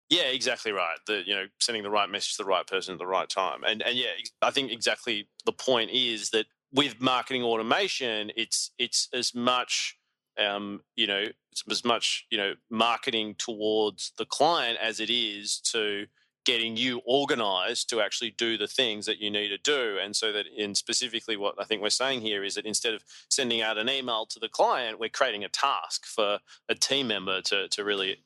Yeah, 0.10 0.23
exactly 0.23 0.71
right. 0.71 0.97
The 1.08 1.23
you 1.26 1.34
know 1.34 1.45
sending 1.60 1.84
the 1.84 1.89
right 1.89 2.10
message 2.10 2.36
to 2.38 2.43
the 2.43 2.49
right 2.49 2.67
person 2.67 2.93
at 2.93 2.99
the 2.99 3.08
right 3.08 3.30
time, 3.30 3.63
and 3.65 3.82
and 3.82 3.97
yeah, 3.97 4.12
I 4.41 4.52
think 4.52 4.71
exactly 4.71 5.28
the 5.45 5.54
point 5.54 5.91
is 5.91 6.30
that 6.32 6.45
with 6.73 7.02
marketing 7.02 7.43
automation, 7.43 8.32
it's 8.36 8.71
it's 8.78 9.08
as 9.13 9.34
much 9.34 9.97
um, 10.38 10.82
you 10.95 11.08
know 11.08 11.26
it's 11.52 11.63
as 11.69 11.86
much 11.86 12.26
you 12.30 12.38
know 12.38 12.54
marketing 12.69 13.36
towards 13.38 14.12
the 14.17 14.26
client 14.26 14.78
as 14.82 14.99
it 14.99 15.10
is 15.10 15.60
to 15.71 16.06
getting 16.45 16.75
you 16.75 17.01
organized 17.06 17.89
to 17.89 18.01
actually 18.01 18.32
do 18.32 18.58
the 18.58 18.67
things 18.67 19.06
that 19.06 19.19
you 19.19 19.32
need 19.32 19.49
to 19.49 19.58
do. 19.58 19.97
And 20.01 20.15
so 20.15 20.32
that 20.32 20.45
in 20.47 20.75
specifically 20.75 21.38
what 21.38 21.56
I 21.60 21.63
think 21.63 21.82
we're 21.82 21.89
saying 21.89 22.21
here 22.21 22.43
is 22.43 22.56
that 22.56 22.65
instead 22.65 22.93
of 22.93 23.03
sending 23.29 23.62
out 23.62 23.77
an 23.77 23.89
email 23.89 24.25
to 24.27 24.39
the 24.39 24.49
client, 24.49 24.99
we're 24.99 25.10
creating 25.10 25.43
a 25.43 25.49
task 25.49 26.06
for 26.06 26.39
a 26.69 26.75
team 26.75 27.08
member 27.08 27.41
to, 27.41 27.67
to 27.69 27.84
really 27.84 28.17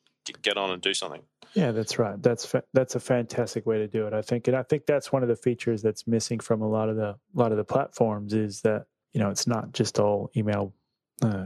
get 0.41 0.57
on 0.57 0.71
and 0.71 0.81
do 0.81 0.93
something. 0.93 1.21
Yeah, 1.53 1.71
that's 1.71 1.97
right. 1.97 2.21
That's 2.21 2.45
fa- 2.45 2.63
that's 2.73 2.95
a 2.95 2.99
fantastic 2.99 3.65
way 3.65 3.77
to 3.79 3.87
do 3.87 4.05
it. 4.05 4.13
I 4.13 4.21
think, 4.21 4.47
and 4.47 4.55
I 4.55 4.63
think 4.63 4.85
that's 4.85 5.11
one 5.11 5.23
of 5.23 5.29
the 5.29 5.35
features 5.35 5.81
that's 5.81 6.05
missing 6.05 6.39
from 6.39 6.61
a 6.61 6.69
lot 6.69 6.89
of 6.89 6.97
the 6.97 7.09
a 7.09 7.17
lot 7.33 7.51
of 7.51 7.57
the 7.57 7.63
platforms 7.63 8.33
is 8.33 8.61
that 8.61 8.85
you 9.13 9.19
know 9.19 9.29
it's 9.29 9.47
not 9.47 9.71
just 9.71 9.99
all 9.99 10.29
email 10.35 10.73
uh, 11.21 11.45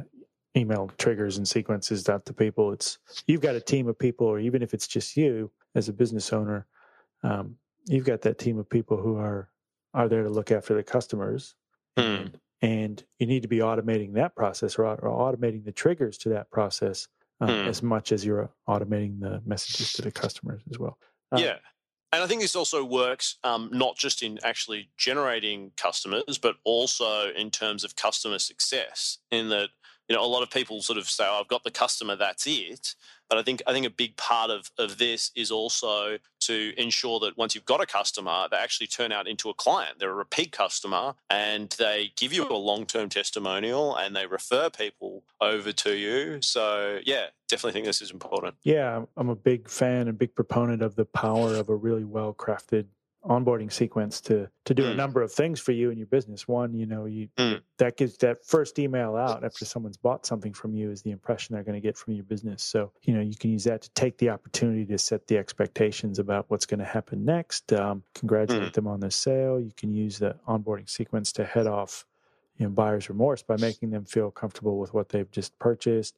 email 0.56 0.92
triggers 0.98 1.38
and 1.38 1.48
sequences 1.48 2.08
out 2.10 2.26
to 2.26 2.34
people. 2.34 2.72
It's 2.72 2.98
you've 3.28 3.42
got 3.42 3.56
a 3.56 3.62
team 3.62 3.88
of 3.88 3.98
people, 3.98 4.28
or 4.28 4.40
even 4.40 4.62
if 4.62 4.74
it's 4.74 4.88
just 4.88 5.16
you, 5.16 5.52
as 5.76 5.90
a 5.90 5.94
business 5.94 6.34
owner, 6.34 6.68
um, 7.24 7.56
you've 7.88 8.06
got 8.06 8.22
that 8.22 8.38
team 8.38 8.58
of 8.60 8.70
people 8.70 8.98
who 8.98 9.18
are 9.18 9.50
are 9.94 10.08
there 10.08 10.24
to 10.24 10.30
look 10.30 10.52
after 10.52 10.74
the 10.74 10.84
customers, 10.84 11.56
mm. 11.98 12.32
and 12.62 13.04
you 13.20 13.28
need 13.28 13.42
to 13.42 13.48
be 13.48 13.60
automating 13.60 14.14
that 14.14 14.36
process 14.36 14.78
or, 14.78 14.86
or 14.86 15.34
automating 15.34 15.64
the 15.66 15.72
triggers 15.72 16.18
to 16.20 16.30
that 16.30 16.50
process 16.50 17.08
uh, 17.42 17.48
mm. 17.48 17.68
as 17.68 17.84
much 17.84 18.12
as 18.12 18.26
you're 18.26 18.50
automating 18.68 19.20
the 19.20 19.42
messages 19.46 19.94
to 19.94 20.02
the 20.02 20.12
customers 20.12 20.62
as 20.70 20.80
well. 20.80 20.98
Uh, 21.32 21.40
yeah. 21.40 21.56
And 22.14 22.22
I 22.22 22.28
think 22.28 22.42
this 22.42 22.58
also 22.58 22.84
works 22.84 23.38
um, 23.46 23.70
not 23.72 23.96
just 23.96 24.22
in 24.22 24.38
actually 24.44 24.90
generating 24.98 25.72
customers, 25.78 26.38
but 26.38 26.56
also 26.66 27.32
in 27.32 27.50
terms 27.52 27.86
of 27.86 27.96
customer 27.96 28.38
success. 28.38 29.20
In 29.32 29.48
that, 29.50 29.70
you 30.12 30.17
know, 30.17 30.26
a 30.26 30.28
lot 30.28 30.43
of 30.43 30.50
people 30.50 30.82
sort 30.82 30.97
of 30.97 31.10
say, 31.10 31.24
oh, 31.26 31.39
"I've 31.39 31.47
got 31.47 31.63
the 31.63 31.71
customer, 31.71 32.17
that's 32.17 32.45
it," 32.45 32.95
But 33.32 33.38
I 33.38 33.43
think 33.43 33.62
I 33.65 33.71
think 33.71 33.86
a 33.86 33.89
big 33.89 34.17
part 34.17 34.50
of, 34.50 34.69
of 34.78 34.97
this 34.97 35.32
is 35.36 35.52
also 35.52 36.17
to 36.41 36.74
ensure 36.76 37.17
that 37.21 37.38
once 37.38 37.56
you've 37.56 37.63
got 37.63 37.80
a 37.80 37.86
customer, 37.86 38.47
they 38.52 38.58
actually 38.58 38.88
turn 38.88 39.13
out 39.13 39.26
into 39.26 39.50
a 39.50 39.54
client. 39.54 40.00
They're 40.00 40.12
a 40.12 40.13
repeat 40.13 40.52
customer 40.52 41.13
and 41.30 41.74
they 41.80 42.12
give 42.17 42.34
you 42.34 42.45
a 42.45 42.58
long 42.58 42.86
term 42.86 43.08
testimonial 43.08 43.95
and 43.95 44.13
they 44.13 44.26
refer 44.26 44.69
people 44.69 45.24
over 45.39 45.71
to 45.71 45.95
you. 45.95 46.41
So 46.41 47.00
yeah, 47.06 47.28
definitely 47.47 47.71
think 47.71 47.86
this 47.86 48.02
is 48.02 48.12
important. 48.12 48.56
Yeah, 48.63 49.06
I'm 49.15 49.30
a 49.30 49.36
big 49.36 49.69
fan 49.69 50.10
and 50.10 50.17
big 50.17 50.36
proponent 50.36 50.82
of 50.82 50.97
the 50.97 51.06
power 51.06 51.56
of 51.56 51.69
a 51.69 51.76
really 51.76 52.04
well 52.04 52.34
crafted 52.34 52.88
onboarding 53.23 53.71
sequence 53.71 54.19
to 54.19 54.49
to 54.65 54.73
do 54.73 54.84
mm. 54.84 54.91
a 54.91 54.95
number 54.95 55.21
of 55.21 55.31
things 55.31 55.60
for 55.60 55.71
you 55.71 55.89
and 55.89 55.97
your 55.97 56.07
business. 56.07 56.47
One, 56.47 56.73
you 56.73 56.86
know, 56.86 57.05
you 57.05 57.27
mm. 57.38 57.62
that 57.77 57.95
gives 57.97 58.17
that 58.17 58.43
first 58.43 58.79
email 58.79 59.15
out 59.15 59.43
after 59.43 59.63
someone's 59.63 59.97
bought 59.97 60.25
something 60.25 60.53
from 60.53 60.73
you 60.73 60.89
is 60.89 61.03
the 61.03 61.12
impression 61.12 61.53
they're 61.53 61.63
going 61.63 61.79
to 61.79 61.86
get 61.86 61.97
from 61.97 62.13
your 62.13 62.23
business. 62.23 62.63
So, 62.63 62.91
you 63.03 63.13
know, 63.13 63.21
you 63.21 63.36
can 63.36 63.51
use 63.51 63.63
that 63.65 63.84
to 63.84 63.89
take 63.91 64.17
the 64.17 64.29
opportunity 64.29 64.86
to 64.86 64.97
set 64.97 65.27
the 65.27 65.38
expectations 65.38 66.17
about 66.17 66.45
what's 66.49 66.65
going 66.65 66.79
to 66.79 66.86
happen 66.86 67.23
next. 67.23 67.71
Um, 67.73 68.03
congratulate 68.15 68.71
mm. 68.71 68.73
them 68.73 68.88
on 68.88 68.99
the 68.99 69.12
sale. 69.12 69.60
You 69.60 69.71
can 69.77 69.93
use 69.93 70.17
the 70.17 70.36
onboarding 70.47 70.89
sequence 70.89 71.31
to 71.34 71.45
head 71.45 71.67
off, 71.67 72.05
you 72.57 72.65
know, 72.65 72.71
buyer's 72.71 73.07
remorse 73.07 73.43
by 73.43 73.57
making 73.57 73.91
them 73.91 74.05
feel 74.05 74.31
comfortable 74.31 74.79
with 74.79 74.93
what 74.95 75.10
they've 75.10 75.31
just 75.31 75.57
purchased. 75.60 76.17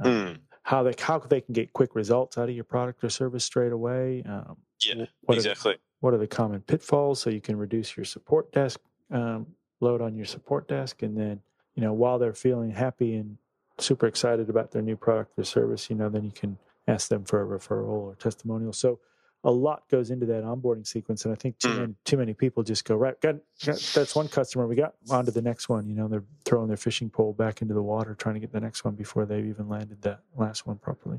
Um, 0.00 0.38
how 0.64 0.82
they 0.82 0.94
how 0.98 1.18
they 1.18 1.40
can 1.40 1.52
get 1.52 1.72
quick 1.72 1.94
results 1.94 2.36
out 2.36 2.48
of 2.48 2.54
your 2.54 2.64
product 2.64 3.04
or 3.04 3.10
service 3.10 3.44
straight 3.44 3.70
away. 3.70 4.24
Um, 4.26 4.56
yeah, 4.82 5.04
exactly 5.28 5.76
what 6.04 6.12
are 6.14 6.18
the 6.18 6.26
common 6.26 6.60
pitfalls 6.60 7.20
so 7.20 7.30
you 7.30 7.40
can 7.40 7.56
reduce 7.56 7.96
your 7.96 8.04
support 8.04 8.52
desk 8.52 8.78
um, 9.10 9.46
load 9.80 10.00
on 10.02 10.14
your 10.14 10.26
support 10.26 10.68
desk 10.68 11.02
and 11.02 11.16
then 11.16 11.40
you 11.74 11.82
know 11.82 11.92
while 11.92 12.18
they're 12.18 12.34
feeling 12.34 12.70
happy 12.70 13.16
and 13.16 13.38
super 13.78 14.06
excited 14.06 14.48
about 14.50 14.70
their 14.70 14.82
new 14.82 14.96
product 14.96 15.36
or 15.38 15.44
service, 15.44 15.90
you 15.90 15.96
know, 15.96 16.08
then 16.08 16.24
you 16.24 16.30
can 16.30 16.56
ask 16.86 17.08
them 17.08 17.24
for 17.24 17.42
a 17.42 17.58
referral 17.58 17.88
or 17.88 18.14
testimonial. 18.14 18.72
So 18.72 19.00
a 19.42 19.50
lot 19.50 19.82
goes 19.90 20.10
into 20.10 20.26
that 20.26 20.44
onboarding 20.44 20.86
sequence, 20.86 21.24
and 21.24 21.32
I 21.32 21.36
think 21.36 21.58
too, 21.58 21.68
Mm. 21.68 21.78
many, 21.80 21.94
too 22.04 22.16
many 22.16 22.34
people 22.34 22.62
just 22.62 22.84
go 22.84 22.94
right. 22.96 23.20
Got, 23.20 23.36
got 23.64 23.80
that's 23.94 24.14
one 24.14 24.28
customer. 24.28 24.66
We 24.66 24.76
got 24.76 24.94
on 25.10 25.24
to 25.24 25.30
the 25.32 25.42
next 25.42 25.68
one. 25.68 25.88
You 25.88 25.94
know, 25.96 26.08
they're 26.08 26.24
throwing 26.44 26.68
their 26.68 26.76
fishing 26.76 27.10
pole 27.10 27.32
back 27.32 27.62
into 27.62 27.74
the 27.74 27.82
water, 27.82 28.14
trying 28.14 28.34
to 28.34 28.40
get 28.40 28.52
the 28.52 28.60
next 28.60 28.84
one 28.84 28.94
before 28.94 29.26
they've 29.26 29.44
even 29.44 29.68
landed 29.68 30.00
that 30.02 30.20
last 30.36 30.66
one 30.66 30.78
properly. 30.78 31.18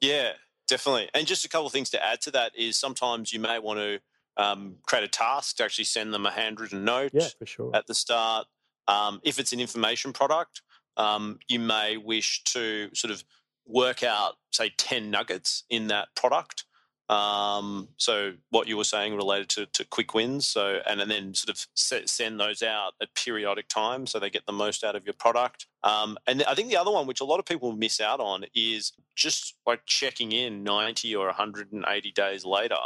Yeah, 0.00 0.32
definitely. 0.68 1.08
And 1.14 1.26
just 1.26 1.44
a 1.44 1.48
couple 1.48 1.66
of 1.66 1.72
things 1.72 1.90
to 1.90 2.04
add 2.04 2.20
to 2.22 2.30
that 2.32 2.52
is 2.56 2.76
sometimes 2.76 3.32
you 3.32 3.40
may 3.40 3.58
want 3.58 3.78
to 3.78 4.00
um, 4.36 4.76
create 4.86 5.04
a 5.04 5.08
task 5.08 5.56
to 5.56 5.64
actually 5.64 5.84
send 5.84 6.12
them 6.12 6.26
a 6.26 6.30
handwritten 6.30 6.84
note 6.84 7.12
Yeah, 7.14 7.28
for 7.38 7.46
sure. 7.46 7.70
at 7.74 7.86
the 7.86 7.94
start. 7.94 8.46
Um, 8.88 9.20
if 9.22 9.38
it's 9.38 9.52
an 9.52 9.60
information 9.60 10.12
product, 10.12 10.62
um, 10.96 11.38
you 11.48 11.58
may 11.58 11.96
wish 11.96 12.42
to 12.44 12.90
sort 12.94 13.10
of 13.10 13.24
work 13.66 14.02
out, 14.02 14.34
say, 14.52 14.70
10 14.76 15.10
nuggets 15.10 15.64
in 15.70 15.86
that 15.88 16.08
product. 16.14 16.64
Um, 17.08 17.88
so 17.96 18.32
what 18.50 18.66
you 18.66 18.76
were 18.76 18.84
saying 18.84 19.14
related 19.14 19.48
to, 19.50 19.66
to 19.66 19.84
quick 19.84 20.14
wins. 20.14 20.48
So, 20.48 20.80
and, 20.86 21.00
and 21.00 21.10
then 21.10 21.34
sort 21.34 21.50
of 21.56 21.66
se- 21.74 22.06
send 22.06 22.40
those 22.40 22.62
out 22.62 22.92
at 23.00 23.14
periodic 23.14 23.68
times 23.68 24.10
so 24.10 24.18
they 24.18 24.30
get 24.30 24.46
the 24.46 24.52
most 24.52 24.84
out 24.84 24.96
of 24.96 25.04
your 25.04 25.14
product. 25.14 25.66
Um, 25.82 26.16
and 26.26 26.42
I 26.44 26.54
think 26.54 26.70
the 26.70 26.76
other 26.78 26.90
one, 26.90 27.06
which 27.06 27.20
a 27.20 27.24
lot 27.24 27.38
of 27.38 27.46
people 27.46 27.72
miss 27.72 28.00
out 28.00 28.20
on, 28.20 28.46
is 28.54 28.92
just 29.14 29.56
like 29.66 29.82
checking 29.86 30.32
in 30.32 30.62
90 30.64 31.14
or 31.14 31.26
180 31.26 32.12
days 32.12 32.44
later 32.44 32.76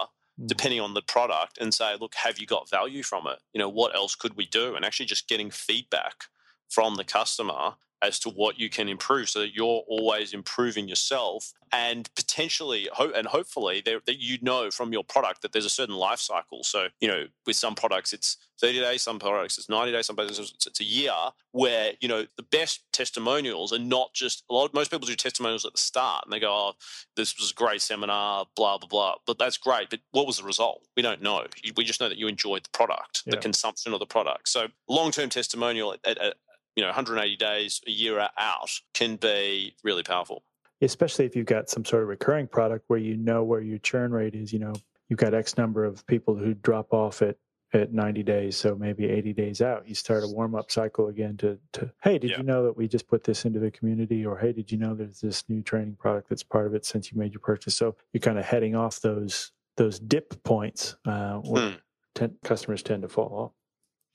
Mm. 0.41 0.47
depending 0.47 0.81
on 0.81 0.95
the 0.95 1.03
product 1.03 1.59
and 1.59 1.75
say 1.75 1.97
look 2.01 2.15
have 2.15 2.39
you 2.39 2.47
got 2.47 2.71
value 2.71 3.03
from 3.03 3.27
it 3.27 3.41
you 3.53 3.59
know 3.59 3.69
what 3.69 3.95
else 3.95 4.15
could 4.15 4.37
we 4.37 4.47
do 4.47 4.77
and 4.77 4.85
actually 4.85 5.07
just 5.07 5.29
getting 5.29 5.51
feedback 5.51 6.25
from 6.69 6.95
the 6.95 7.05
customer 7.05 7.75
as 8.03 8.19
to 8.21 8.31
what 8.31 8.59
you 8.59 8.71
can 8.71 8.89
improve 8.89 9.29
so 9.29 9.41
that 9.41 9.55
you're 9.55 9.83
always 9.89 10.33
improving 10.33 10.89
yourself 10.89 11.53
and 11.73 12.09
potentially 12.15 12.89
and 13.15 13.27
hopefully 13.27 13.83
that 13.85 14.03
you 14.07 14.39
know 14.41 14.71
from 14.71 14.93
your 14.93 15.05
product 15.05 15.43
that 15.43 15.53
there's 15.53 15.67
a 15.67 15.71
certain 15.71 15.95
life 15.95 16.19
cycle. 16.19 16.63
So 16.65 16.89
you 17.01 17.09
know 17.09 17.25
with 17.47 17.57
some 17.57 17.75
products 17.75 18.13
it's 18.13 18.37
30 18.61 18.81
days 18.81 19.03
some 19.03 19.21
products 19.21 19.57
it's 19.57 19.69
90 19.69 19.93
days 19.93 20.07
some 20.07 20.17
products 20.17 20.39
it's, 20.39 20.81
a 20.81 20.85
year 20.85 21.13
where 21.53 21.93
you 22.01 22.09
know 22.09 22.27
the 22.37 22.43
best 22.43 22.83
testimonials 22.93 23.73
are 23.73 23.79
not 23.79 24.13
just 24.15 24.45
a 24.51 24.55
lot 24.55 24.67
of, 24.67 24.75
most 24.75 24.91
people 24.91 25.07
do 25.07 25.15
testimonials 25.15 25.65
at 25.65 25.73
the 25.73 25.79
start 25.79 26.25
and 26.25 26.33
they 26.33 26.41
go 26.41 26.51
oh 26.51 26.73
this 27.17 27.39
was 27.39 27.51
a 27.51 27.55
great 27.55 27.83
seminar 27.83 28.47
blah 28.57 28.79
blah 28.79 28.89
blah 28.89 29.15
but 29.27 29.39
that's 29.39 29.57
great 29.57 29.91
but 29.91 30.01
what 30.13 30.27
was 30.27 30.39
the 30.39 30.45
result? 30.45 30.83
We 30.97 31.03
don't 31.03 31.23
know. 31.23 31.47
We 31.77 31.85
just 31.85 32.01
know 32.01 32.09
that 32.09 32.19
you 32.19 32.29
enjoyed 32.29 32.65
the 32.65 32.71
product 32.71 33.23
the 33.27 33.37
consumption 33.37 33.93
of 33.93 34.01
the 34.01 34.07
product. 34.07 34.49
So 34.49 34.69
long-term 34.89 35.31
testimonial 35.31 35.93
at, 35.93 36.01
at, 36.05 36.19
at 36.19 36.35
you 36.79 36.83
know 36.85 36.89
180 36.91 37.35
days 37.37 37.81
a 37.89 37.91
year 37.91 38.21
out 38.39 38.71
can 38.95 39.17
be 39.17 39.75
really 39.83 40.05
powerful. 40.05 40.45
Especially 40.81 41.25
if 41.25 41.35
you've 41.35 41.45
got 41.47 41.69
some 41.69 41.85
sort 41.85 42.05
of 42.05 42.09
recurring 42.09 42.47
product 42.47 42.85
where 42.87 43.01
you 43.01 43.17
know 43.17 43.43
where 43.43 43.61
your 43.61 43.79
churn 43.79 44.13
rate 44.13 44.37
is 44.37 44.53
you 44.53 44.61
know 44.61 44.73
you've 45.09 45.19
got 45.19 45.35
x 45.35 45.57
number 45.59 45.85
of 45.85 46.07
people 46.07 46.37
who 46.37 46.55
drop 46.55 46.93
off 46.95 47.21
at 47.21 47.37
at 47.75 47.93
90 47.93 48.23
days 48.23 48.57
so 48.57 48.77
maybe 48.77 49.07
80 49.07 49.33
days 49.33 49.61
out 49.61 49.89
you 49.89 49.95
start 49.97 50.23
a 50.23 50.29
warm 50.29 50.55
up 50.55 50.71
cycle 50.71 51.09
again 51.09 51.37
to 51.39 51.59
to 51.73 51.91
hey 52.05 52.17
did 52.17 52.31
Yeah. 52.31 52.37
you 52.39 52.45
know 52.45 52.63
that 52.63 52.77
we 52.77 52.87
just 52.87 53.09
put 53.09 53.25
this 53.25 53.45
into 53.45 53.59
the 53.59 53.73
community? 53.73 54.25
or 54.25 54.39
hey 54.39 54.53
did 54.53 54.71
you 54.71 54.79
know 54.79 54.95
there's 54.95 55.21
this 55.21 55.43
new 55.49 55.63
training 55.63 55.97
product 55.99 56.29
that's 56.29 56.45
part 56.45 56.67
of 56.69 56.75
it 56.75 56.87
since 56.87 57.11
you 57.11 57.19
made 57.19 57.33
your 57.33 57.41
purchase? 57.41 57.75
So 57.75 57.97
you're 58.13 58.21
kind 58.21 58.39
of 58.39 58.45
heading 58.45 58.77
off 58.77 59.01
those 59.01 59.51
those 59.77 59.99
dip 59.99 60.41
points 60.45 60.95
uh, 61.07 61.39
where 61.39 61.71
Hmm. 61.71 61.77
ten, 62.15 62.37
customers 62.45 62.83
tend 62.85 63.03
to 63.03 63.09
fall 63.09 63.33
off. 63.43 63.53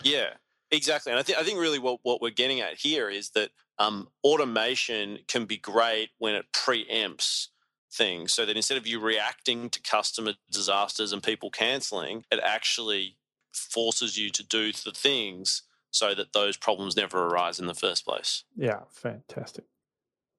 Yeah, 0.04 0.30
exactly. 0.74 1.12
And 1.12 1.20
I 1.20 1.24
think 1.24 1.38
I 1.38 1.44
think 1.44 1.60
really 1.60 1.80
what, 1.80 2.00
what 2.04 2.22
we're 2.22 2.32
getting 2.32 2.60
at 2.60 2.76
here 2.76 3.10
is 3.10 3.30
that 3.32 3.50
um, 3.80 4.10
automation 4.24 5.20
can 5.28 5.46
be 5.46 5.58
great 5.58 6.10
when 6.18 6.36
it 6.36 6.46
preempts 6.54 7.48
things, 7.92 8.34
so 8.34 8.46
that 8.46 8.56
instead 8.56 8.78
of 8.78 8.88
you 8.88 9.00
reacting 9.00 9.70
to 9.70 9.82
customer 9.82 10.34
disasters 10.52 11.14
and 11.14 11.22
people 11.24 11.50
canceling, 11.50 12.26
it 12.32 12.40
actually 12.44 13.18
forces 13.54 14.18
you 14.18 14.30
to 14.32 14.44
do 14.44 14.72
the 14.72 14.92
things 14.92 15.64
so 15.92 16.16
that 16.16 16.34
those 16.34 16.58
problems 16.58 16.98
never 16.98 17.28
arise 17.28 17.60
in 17.60 17.68
the 17.68 17.76
first 17.76 18.04
place. 18.04 18.44
Yeah, 18.56 18.80
fantastic. 18.92 19.66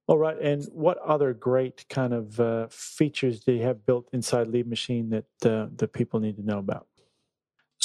All 0.07 0.19
right, 0.19 0.39
and 0.39 0.65
what 0.73 0.99
other 0.99 1.33
great 1.33 1.89
kind 1.89 2.13
of 2.13 2.39
uh, 2.39 2.67
features 2.69 3.41
do 3.41 3.53
you 3.53 3.63
have 3.63 3.87
built 3.87 4.09
inside 4.13 4.49
Lead 4.49 4.67
Machine 4.67 5.11
that 5.11 5.51
uh, 5.51 5.69
that 5.77 5.93
people 5.93 6.21
need 6.21 6.37
to 6.37 6.43
know 6.43 6.59
about? 6.59 6.87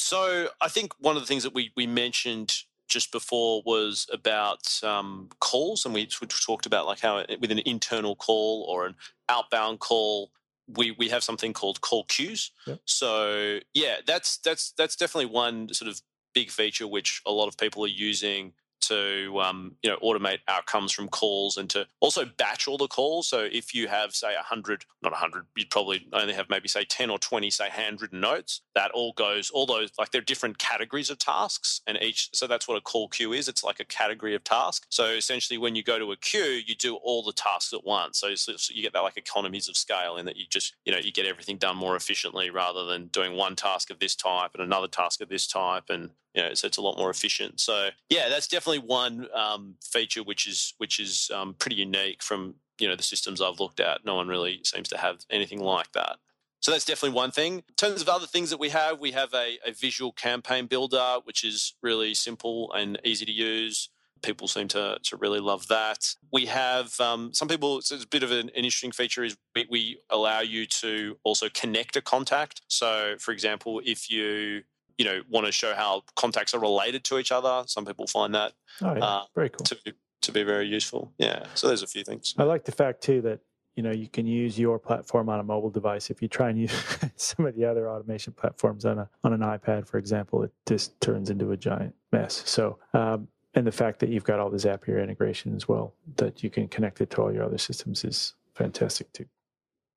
So 0.09 0.47
I 0.59 0.69
think 0.69 0.93
one 0.97 1.15
of 1.17 1.21
the 1.21 1.27
things 1.27 1.43
that 1.43 1.53
we 1.53 1.71
we 1.75 1.85
mentioned 1.85 2.63
just 2.87 3.11
before 3.11 3.61
was 3.63 4.07
about 4.11 4.83
um, 4.83 5.29
calls, 5.39 5.85
and 5.85 5.93
we, 5.93 6.09
we 6.19 6.25
talked 6.25 6.65
about 6.65 6.87
like 6.87 6.99
how 6.99 7.23
with 7.39 7.51
an 7.51 7.59
internal 7.59 8.15
call 8.15 8.65
or 8.67 8.87
an 8.87 8.95
outbound 9.29 9.77
call, 9.77 10.31
we 10.67 10.89
we 10.89 11.09
have 11.09 11.23
something 11.23 11.53
called 11.53 11.81
call 11.81 12.05
queues. 12.05 12.49
Yep. 12.65 12.79
So 12.85 13.59
yeah, 13.75 13.97
that's 14.03 14.37
that's 14.37 14.71
that's 14.71 14.95
definitely 14.95 15.31
one 15.31 15.71
sort 15.75 15.91
of 15.91 16.01
big 16.33 16.49
feature 16.49 16.87
which 16.87 17.21
a 17.27 17.31
lot 17.31 17.47
of 17.47 17.55
people 17.55 17.83
are 17.83 17.95
using 18.09 18.53
to 18.89 19.39
um, 19.39 19.75
you 19.81 19.89
know 19.89 19.97
automate 20.03 20.39
outcomes 20.47 20.91
from 20.91 21.07
calls 21.07 21.57
and 21.57 21.69
to 21.69 21.87
also 21.99 22.25
batch 22.25 22.67
all 22.67 22.77
the 22.77 22.87
calls. 22.87 23.27
So 23.27 23.47
if 23.51 23.73
you 23.73 23.87
have 23.87 24.13
say 24.13 24.33
hundred, 24.37 24.85
not 25.01 25.13
hundred, 25.13 25.45
you'd 25.55 25.69
probably 25.69 26.07
only 26.13 26.33
have 26.33 26.49
maybe 26.49 26.67
say 26.67 26.83
ten 26.85 27.09
or 27.09 27.19
twenty 27.19 27.49
say 27.49 27.69
handwritten 27.69 28.19
notes. 28.19 28.61
That 28.75 28.91
all 28.91 29.13
goes 29.13 29.49
all 29.49 29.65
those 29.65 29.91
like 29.97 30.11
they're 30.11 30.21
different 30.21 30.57
categories 30.57 31.09
of 31.09 31.19
tasks, 31.19 31.81
and 31.87 31.97
each 32.01 32.29
so 32.33 32.47
that's 32.47 32.67
what 32.67 32.77
a 32.77 32.81
call 32.81 33.07
queue 33.07 33.33
is. 33.33 33.47
It's 33.47 33.63
like 33.63 33.79
a 33.79 33.85
category 33.85 34.35
of 34.35 34.43
task. 34.43 34.85
So 34.89 35.05
essentially, 35.05 35.57
when 35.57 35.75
you 35.75 35.83
go 35.83 35.99
to 35.99 36.11
a 36.11 36.17
queue, 36.17 36.61
you 36.65 36.75
do 36.75 36.95
all 36.95 37.23
the 37.23 37.33
tasks 37.33 37.73
at 37.73 37.85
once. 37.85 38.19
So, 38.19 38.35
so 38.35 38.53
you 38.73 38.81
get 38.81 38.93
that 38.93 39.01
like 39.01 39.17
economies 39.17 39.69
of 39.69 39.77
scale 39.77 40.17
in 40.17 40.25
that 40.25 40.37
you 40.37 40.45
just 40.49 40.75
you 40.85 40.91
know 40.91 40.99
you 40.99 41.11
get 41.11 41.25
everything 41.25 41.57
done 41.57 41.77
more 41.77 41.95
efficiently 41.95 42.49
rather 42.49 42.85
than 42.85 43.07
doing 43.07 43.35
one 43.35 43.55
task 43.55 43.89
of 43.89 43.99
this 43.99 44.15
type 44.15 44.51
and 44.53 44.63
another 44.63 44.87
task 44.87 45.21
of 45.21 45.29
this 45.29 45.47
type 45.47 45.85
and 45.89 46.11
you 46.33 46.41
know, 46.41 46.53
so 46.53 46.67
it's 46.67 46.77
a 46.77 46.81
lot 46.81 46.97
more 46.97 47.09
efficient. 47.09 47.59
So 47.59 47.89
yeah, 48.09 48.29
that's 48.29 48.47
definitely 48.47 48.87
one 48.87 49.27
um, 49.33 49.75
feature 49.81 50.23
which 50.23 50.47
is 50.47 50.73
which 50.77 50.99
is 50.99 51.31
um, 51.33 51.55
pretty 51.55 51.77
unique 51.77 52.21
from 52.21 52.55
you 52.79 52.87
know 52.87 52.95
the 52.95 53.03
systems 53.03 53.41
I've 53.41 53.59
looked 53.59 53.79
at. 53.79 54.05
No 54.05 54.15
one 54.15 54.27
really 54.27 54.61
seems 54.63 54.89
to 54.89 54.97
have 54.97 55.19
anything 55.29 55.59
like 55.59 55.91
that. 55.93 56.17
So 56.61 56.71
that's 56.71 56.85
definitely 56.85 57.15
one 57.15 57.31
thing. 57.31 57.55
In 57.55 57.75
terms 57.77 58.01
of 58.01 58.09
other 58.09 58.27
things 58.27 58.49
that 58.49 58.59
we 58.59 58.69
have, 58.69 58.99
we 58.99 59.11
have 59.11 59.33
a, 59.33 59.57
a 59.65 59.71
visual 59.71 60.11
campaign 60.11 60.67
builder, 60.67 61.17
which 61.23 61.43
is 61.43 61.75
really 61.81 62.13
simple 62.13 62.71
and 62.73 62.99
easy 63.05 63.25
to 63.25 63.31
use. 63.31 63.89
People 64.21 64.49
seem 64.49 64.67
to, 64.69 64.97
to 65.01 65.15
really 65.15 65.39
love 65.39 65.67
that. 65.69 66.15
We 66.33 66.47
have 66.47 66.99
um, 66.99 67.33
some 67.33 67.47
people, 67.47 67.81
so 67.81 67.95
it's 67.95 68.03
a 68.03 68.07
bit 68.07 68.23
of 68.23 68.31
an, 68.31 68.49
an 68.49 68.49
interesting 68.49 68.91
feature 68.91 69.23
is 69.23 69.37
we, 69.55 69.67
we 69.69 70.01
allow 70.09 70.41
you 70.41 70.65
to 70.65 71.17
also 71.23 71.47
connect 71.53 71.95
a 71.95 72.01
contact. 72.01 72.61
So, 72.67 73.15
for 73.19 73.31
example, 73.31 73.81
if 73.85 74.11
you 74.11 74.63
you 74.99 75.05
know 75.05 75.21
want 75.29 75.47
to 75.47 75.51
show 75.51 75.73
how 75.73 76.03
contacts 76.15 76.53
are 76.53 76.59
related 76.59 77.03
to 77.05 77.17
each 77.17 77.31
other. 77.31 77.63
Some 77.65 77.85
people 77.85 78.05
find 78.05 78.35
that 78.35 78.53
Oh, 78.81 78.93
yeah, 78.95 79.03
Uh, 79.03 79.23
very 79.33 79.49
cool. 79.49 79.65
to 79.65 79.77
to 80.21 80.31
be 80.31 80.43
very 80.43 80.67
useful. 80.67 81.11
Yeah, 81.17 81.47
so 81.55 81.67
there's 81.67 81.81
a 81.81 81.87
few 81.87 82.03
things. 82.03 82.35
I 82.37 82.43
like 82.43 82.65
the 82.65 82.71
fact 82.73 83.01
too 83.01 83.21
that 83.21 83.39
you 83.75 83.81
know 83.83 83.91
you 83.91 84.09
can 84.09 84.27
use 84.27 84.59
your 84.59 84.77
platform 84.77 85.29
on 85.29 85.39
a 85.39 85.43
mobile 85.43 85.69
device. 85.69 86.09
If 86.11 86.21
you 86.21 86.27
try 86.27 86.49
and 86.49 86.59
use 86.59 86.73
some 87.15 87.45
of 87.45 87.55
the 87.55 87.63
other 87.65 87.89
automation 87.89 88.33
platforms 88.33 88.85
on 88.85 88.99
a 88.99 89.09
on 89.23 89.31
an 89.33 89.39
iPad, 89.39 89.87
for 89.87 89.97
example, 89.97 90.43
it 90.43 90.51
just 90.67 90.99
turns 91.01 91.29
into 91.29 91.51
a 91.51 91.57
giant 91.57 91.95
mess. 92.11 92.43
So. 92.45 92.77
Um, 92.93 93.29
and 93.55 93.65
the 93.65 93.71
fact 93.71 93.99
that 94.01 94.09
you've 94.09 94.23
got 94.23 94.39
all 94.39 94.51
the 94.51 94.57
Zapier 94.57 95.01
integration 95.01 95.55
as 95.55 95.67
well, 95.67 95.95
that 96.17 96.43
you 96.43 96.51
can 96.51 96.67
connect 96.67 97.01
it 97.01 97.09
to 97.09 97.21
all 97.23 97.33
your 97.33 97.43
other 97.43 97.57
systems 97.57 98.03
is 98.03 98.35
fantastic 98.53 99.11
too. 99.11 99.25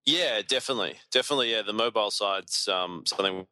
Yeah, 0.06 0.40
definitely, 0.48 0.94
definitely. 1.10 1.52
Yeah, 1.52 1.60
the 1.60 1.74
mobile 1.74 2.10
side's 2.10 2.66
um, 2.66 3.02
something. 3.04 3.46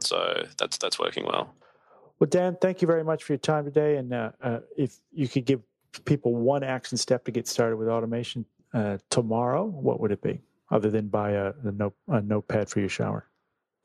So 0.00 0.44
that's 0.58 0.78
that's 0.78 0.98
working 0.98 1.24
well. 1.24 1.54
Well, 2.18 2.28
Dan, 2.28 2.56
thank 2.60 2.80
you 2.80 2.88
very 2.88 3.04
much 3.04 3.24
for 3.24 3.32
your 3.34 3.38
time 3.38 3.64
today. 3.64 3.96
And 3.96 4.12
uh, 4.12 4.30
uh, 4.42 4.60
if 4.76 4.98
you 5.12 5.28
could 5.28 5.44
give 5.44 5.60
people 6.04 6.34
one 6.34 6.62
action 6.62 6.96
step 6.96 7.24
to 7.26 7.30
get 7.30 7.46
started 7.46 7.76
with 7.76 7.88
automation 7.88 8.46
uh, 8.72 8.98
tomorrow, 9.10 9.64
what 9.64 10.00
would 10.00 10.12
it 10.12 10.22
be, 10.22 10.40
other 10.70 10.90
than 10.90 11.08
buy 11.08 11.32
a, 11.32 11.52
a, 11.64 11.72
note, 11.72 11.94
a 12.08 12.22
notepad 12.22 12.70
for 12.70 12.80
your 12.80 12.88
shower? 12.88 13.28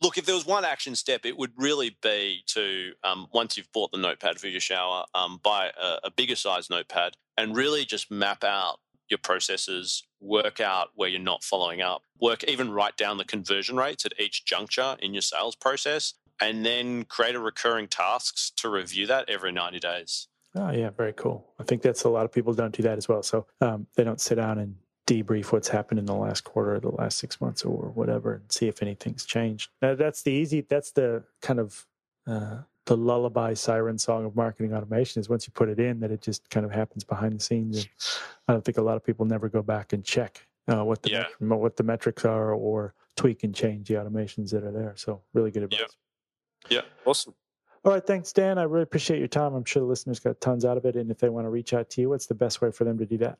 Look, 0.00 0.18
if 0.18 0.24
there 0.26 0.34
was 0.34 0.46
one 0.46 0.64
action 0.64 0.96
step, 0.96 1.24
it 1.24 1.36
would 1.36 1.52
really 1.56 1.96
be 2.02 2.42
to 2.48 2.92
um, 3.04 3.28
once 3.32 3.56
you've 3.56 3.70
bought 3.72 3.92
the 3.92 3.98
notepad 3.98 4.40
for 4.40 4.48
your 4.48 4.60
shower, 4.60 5.04
um, 5.14 5.38
buy 5.42 5.70
a, 5.80 5.98
a 6.04 6.10
bigger 6.10 6.34
size 6.36 6.68
notepad 6.70 7.12
and 7.36 7.54
really 7.54 7.84
just 7.84 8.10
map 8.10 8.42
out 8.42 8.80
your 9.12 9.18
processes, 9.18 10.02
work 10.20 10.60
out 10.60 10.88
where 10.96 11.08
you're 11.08 11.20
not 11.20 11.44
following 11.44 11.80
up, 11.80 12.02
work 12.20 12.42
even 12.44 12.72
write 12.72 12.96
down 12.96 13.18
the 13.18 13.24
conversion 13.24 13.76
rates 13.76 14.04
at 14.04 14.18
each 14.18 14.44
juncture 14.44 14.96
in 15.00 15.14
your 15.14 15.22
sales 15.22 15.54
process, 15.54 16.14
and 16.40 16.66
then 16.66 17.04
create 17.04 17.36
a 17.36 17.38
recurring 17.38 17.86
tasks 17.86 18.50
to 18.56 18.68
review 18.68 19.06
that 19.06 19.28
every 19.28 19.52
90 19.52 19.78
days. 19.78 20.26
Oh, 20.56 20.70
yeah, 20.70 20.90
very 20.90 21.12
cool. 21.12 21.46
I 21.60 21.62
think 21.62 21.82
that's 21.82 22.04
a 22.04 22.08
lot 22.08 22.24
of 22.24 22.32
people 22.32 22.52
don't 22.52 22.74
do 22.74 22.82
that 22.82 22.98
as 22.98 23.08
well. 23.08 23.22
So 23.22 23.46
um, 23.60 23.86
they 23.96 24.04
don't 24.04 24.20
sit 24.20 24.34
down 24.36 24.58
and 24.58 24.74
debrief 25.06 25.52
what's 25.52 25.68
happened 25.68 25.98
in 25.98 26.06
the 26.06 26.14
last 26.14 26.44
quarter 26.44 26.76
or 26.76 26.80
the 26.80 26.90
last 26.90 27.18
six 27.18 27.40
months 27.40 27.64
or 27.64 27.90
whatever 27.90 28.34
and 28.34 28.50
see 28.50 28.68
if 28.68 28.82
anything's 28.82 29.24
changed. 29.24 29.70
Now, 29.80 29.94
that's 29.94 30.22
the 30.22 30.32
easy, 30.32 30.62
that's 30.62 30.92
the 30.92 31.24
kind 31.40 31.60
of 31.60 31.86
uh, 32.26 32.58
the 32.86 32.96
lullaby 32.96 33.54
siren 33.54 33.96
song 33.98 34.24
of 34.24 34.34
marketing 34.34 34.74
automation 34.74 35.20
is 35.20 35.28
once 35.28 35.46
you 35.46 35.52
put 35.52 35.68
it 35.68 35.78
in 35.78 36.00
that 36.00 36.10
it 36.10 36.20
just 36.20 36.48
kind 36.50 36.66
of 36.66 36.72
happens 36.72 37.04
behind 37.04 37.32
the 37.32 37.40
scenes 37.42 37.76
and 37.78 37.88
i 38.48 38.52
don't 38.52 38.64
think 38.64 38.78
a 38.78 38.82
lot 38.82 38.96
of 38.96 39.04
people 39.04 39.24
never 39.24 39.48
go 39.48 39.62
back 39.62 39.92
and 39.92 40.04
check 40.04 40.46
uh, 40.68 40.84
what 40.84 41.02
the 41.02 41.10
Yeah. 41.10 41.26
met- 41.40 41.58
what 41.58 41.76
the 41.76 41.82
metrics 41.84 42.24
are 42.24 42.52
or 42.52 42.94
tweak 43.16 43.44
and 43.44 43.54
change 43.54 43.88
the 43.88 43.94
automations 43.94 44.50
that 44.50 44.64
are 44.64 44.72
there 44.72 44.94
so 44.96 45.22
really 45.32 45.50
good 45.50 45.62
advice 45.64 45.96
Yeah. 46.70 46.78
Yeah. 46.78 46.82
Awesome. 47.04 47.34
all 47.84 47.92
right 47.92 48.04
thanks 48.06 48.32
dan 48.32 48.58
i 48.58 48.62
really 48.64 48.82
appreciate 48.82 49.18
your 49.20 49.28
time 49.28 49.54
i'm 49.54 49.64
sure 49.64 49.80
the 49.82 49.86
listeners 49.88 50.18
got 50.18 50.40
tons 50.40 50.64
out 50.64 50.76
of 50.76 50.84
it 50.84 50.96
and 50.96 51.10
if 51.10 51.18
they 51.18 51.28
want 51.28 51.44
to 51.44 51.50
reach 51.50 51.72
out 51.74 51.88
to 51.90 52.00
you 52.00 52.08
what's 52.08 52.26
the 52.26 52.34
best 52.34 52.60
way 52.62 52.70
for 52.72 52.84
them 52.84 52.98
to 52.98 53.06
do 53.06 53.18
that 53.18 53.38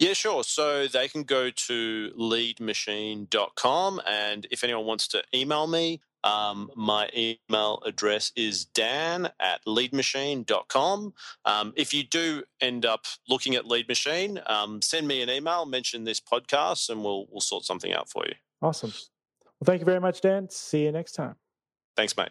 Yeah, 0.00 0.12
sure. 0.14 0.44
So 0.44 0.86
they 0.86 1.08
can 1.08 1.24
go 1.24 1.50
to 1.50 2.12
leadmachine.com. 2.16 4.00
And 4.06 4.46
if 4.50 4.62
anyone 4.62 4.86
wants 4.86 5.08
to 5.08 5.22
email 5.34 5.66
me, 5.66 6.00
um, 6.24 6.70
my 6.74 7.08
email 7.16 7.82
address 7.84 8.32
is 8.36 8.64
dan 8.64 9.30
at 9.40 9.64
leadmachine.com. 9.66 11.14
Um, 11.44 11.72
if 11.76 11.94
you 11.94 12.04
do 12.04 12.42
end 12.60 12.84
up 12.86 13.06
looking 13.28 13.54
at 13.54 13.66
Lead 13.66 13.88
Machine, 13.88 14.40
um, 14.46 14.82
send 14.82 15.08
me 15.08 15.22
an 15.22 15.30
email, 15.30 15.66
mention 15.66 16.04
this 16.04 16.20
podcast, 16.20 16.90
and 16.90 17.02
we'll, 17.02 17.26
we'll 17.30 17.40
sort 17.40 17.64
something 17.64 17.92
out 17.92 18.08
for 18.08 18.24
you. 18.26 18.34
awesome 18.62 18.92
well 19.60 19.66
thank 19.66 19.80
you 19.80 19.86
very 19.86 20.00
much 20.00 20.20
dan 20.20 20.48
see 20.50 20.84
you 20.84 20.92
next 20.92 21.12
time 21.12 21.36
Thanks, 21.98 22.16
mate. 22.16 22.28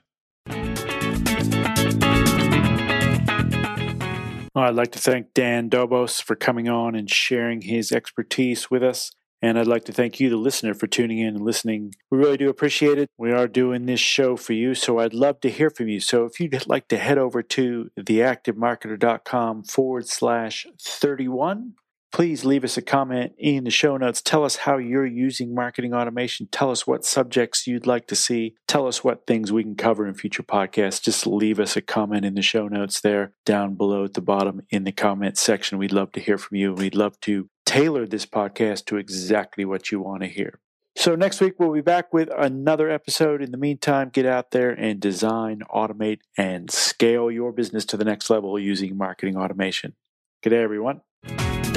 I'd 4.55 4.75
like 4.75 4.93
to 4.93 4.99
thank 4.99 5.33
Dan 5.33 5.69
Dobos 5.69 6.21
for 6.23 6.37
coming 6.37 6.69
on 6.69 6.95
and 6.95 7.09
sharing 7.09 7.61
his 7.61 7.91
expertise 7.91 8.71
with 8.71 8.81
us. 8.81 9.11
And 9.41 9.59
I'd 9.59 9.67
like 9.67 9.85
to 9.85 9.91
thank 9.91 10.19
you, 10.19 10.29
the 10.29 10.37
listener, 10.37 10.73
for 10.73 10.87
tuning 10.87 11.19
in 11.19 11.35
and 11.35 11.45
listening. 11.45 11.93
We 12.09 12.17
really 12.17 12.37
do 12.37 12.49
appreciate 12.49 12.97
it. 12.97 13.09
We 13.17 13.31
are 13.31 13.47
doing 13.47 13.85
this 13.85 13.99
show 13.99 14.35
for 14.35 14.53
you, 14.53 14.73
so 14.73 14.99
I'd 14.99 15.13
love 15.13 15.41
to 15.41 15.49
hear 15.49 15.69
from 15.69 15.89
you. 15.89 15.99
So 15.99 16.25
if 16.25 16.39
you'd 16.39 16.67
like 16.67 16.87
to 16.87 16.97
head 16.97 17.17
over 17.19 17.43
to 17.43 17.91
theactivemarketer.com 17.99 19.63
forward 19.65 20.07
slash 20.07 20.65
31, 20.81 21.73
please 22.11 22.45
leave 22.45 22.63
us 22.63 22.77
a 22.77 22.81
comment 22.81 23.33
in 23.37 23.63
the 23.63 23.69
show 23.69 23.97
notes. 23.97 24.21
Tell 24.21 24.43
us 24.43 24.57
how 24.57 24.77
you're 24.77 25.05
using 25.05 25.53
marketing 25.53 25.93
automation. 25.93 26.47
Tell 26.51 26.71
us 26.71 26.87
what 26.87 27.05
subjects 27.05 27.67
you'd 27.67 27.87
like 27.87 28.07
to 28.07 28.15
see. 28.15 28.55
Tell 28.67 28.87
us 28.87 29.03
what 29.03 29.27
things 29.27 29.51
we 29.51 29.63
can 29.63 29.75
cover 29.75 30.07
in 30.07 30.13
future 30.13 30.43
podcasts. 30.43 31.01
Just 31.01 31.27
leave 31.27 31.59
us 31.59 31.75
a 31.75 31.81
comment 31.81 32.25
in 32.25 32.35
the 32.35 32.41
show 32.41 32.67
notes 32.67 33.01
there 33.01 33.33
down 33.45 33.75
below 33.75 34.05
at 34.05 34.13
the 34.13 34.21
bottom 34.21 34.61
in 34.69 34.83
the 34.83 34.91
comment 34.91 35.37
section. 35.37 35.77
We'd 35.77 35.91
love 35.91 36.11
to 36.13 36.19
hear 36.19 36.37
from 36.37 36.57
you. 36.57 36.73
We'd 36.73 36.95
love 36.95 37.19
to 37.21 37.49
tailor 37.65 38.05
this 38.05 38.25
podcast 38.25 38.85
to 38.85 38.97
exactly 38.97 39.65
what 39.65 39.91
you 39.91 39.99
want 39.99 40.21
to 40.21 40.27
hear. 40.27 40.59
So 40.95 41.13
next 41.13 41.41
week 41.41 41.59
we'll 41.59 41.73
be 41.73 41.81
back 41.81 42.11
with 42.11 42.29
another 42.35 42.89
episode. 42.89 43.43
In 43.43 43.51
the 43.51 43.57
meantime, 43.57 44.09
get 44.09 44.25
out 44.25 44.49
there 44.49 44.71
and 44.71 44.99
design, 44.99 45.61
automate, 45.71 46.21
and 46.35 46.71
scale 46.71 47.29
your 47.29 47.51
business 47.51 47.85
to 47.85 47.97
the 47.97 48.05
next 48.05 48.31
level 48.31 48.57
using 48.57 48.97
marketing 48.97 49.37
automation. 49.37 49.93
Good 50.41 50.49
day, 50.49 50.63
everyone. 50.63 51.01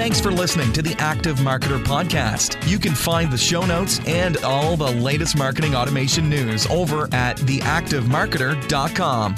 Thanks 0.01 0.19
for 0.19 0.33
listening 0.33 0.73
to 0.73 0.81
the 0.81 0.95
Active 0.99 1.41
Marketer 1.41 1.79
Podcast. 1.79 2.67
You 2.67 2.79
can 2.79 2.95
find 2.95 3.31
the 3.31 3.37
show 3.37 3.67
notes 3.67 4.01
and 4.07 4.39
all 4.39 4.75
the 4.75 4.91
latest 4.93 5.37
marketing 5.37 5.75
automation 5.75 6.31
news 6.31 6.67
over 6.69 7.07
at 7.13 7.37
theactivemarketer.com. 7.37 9.35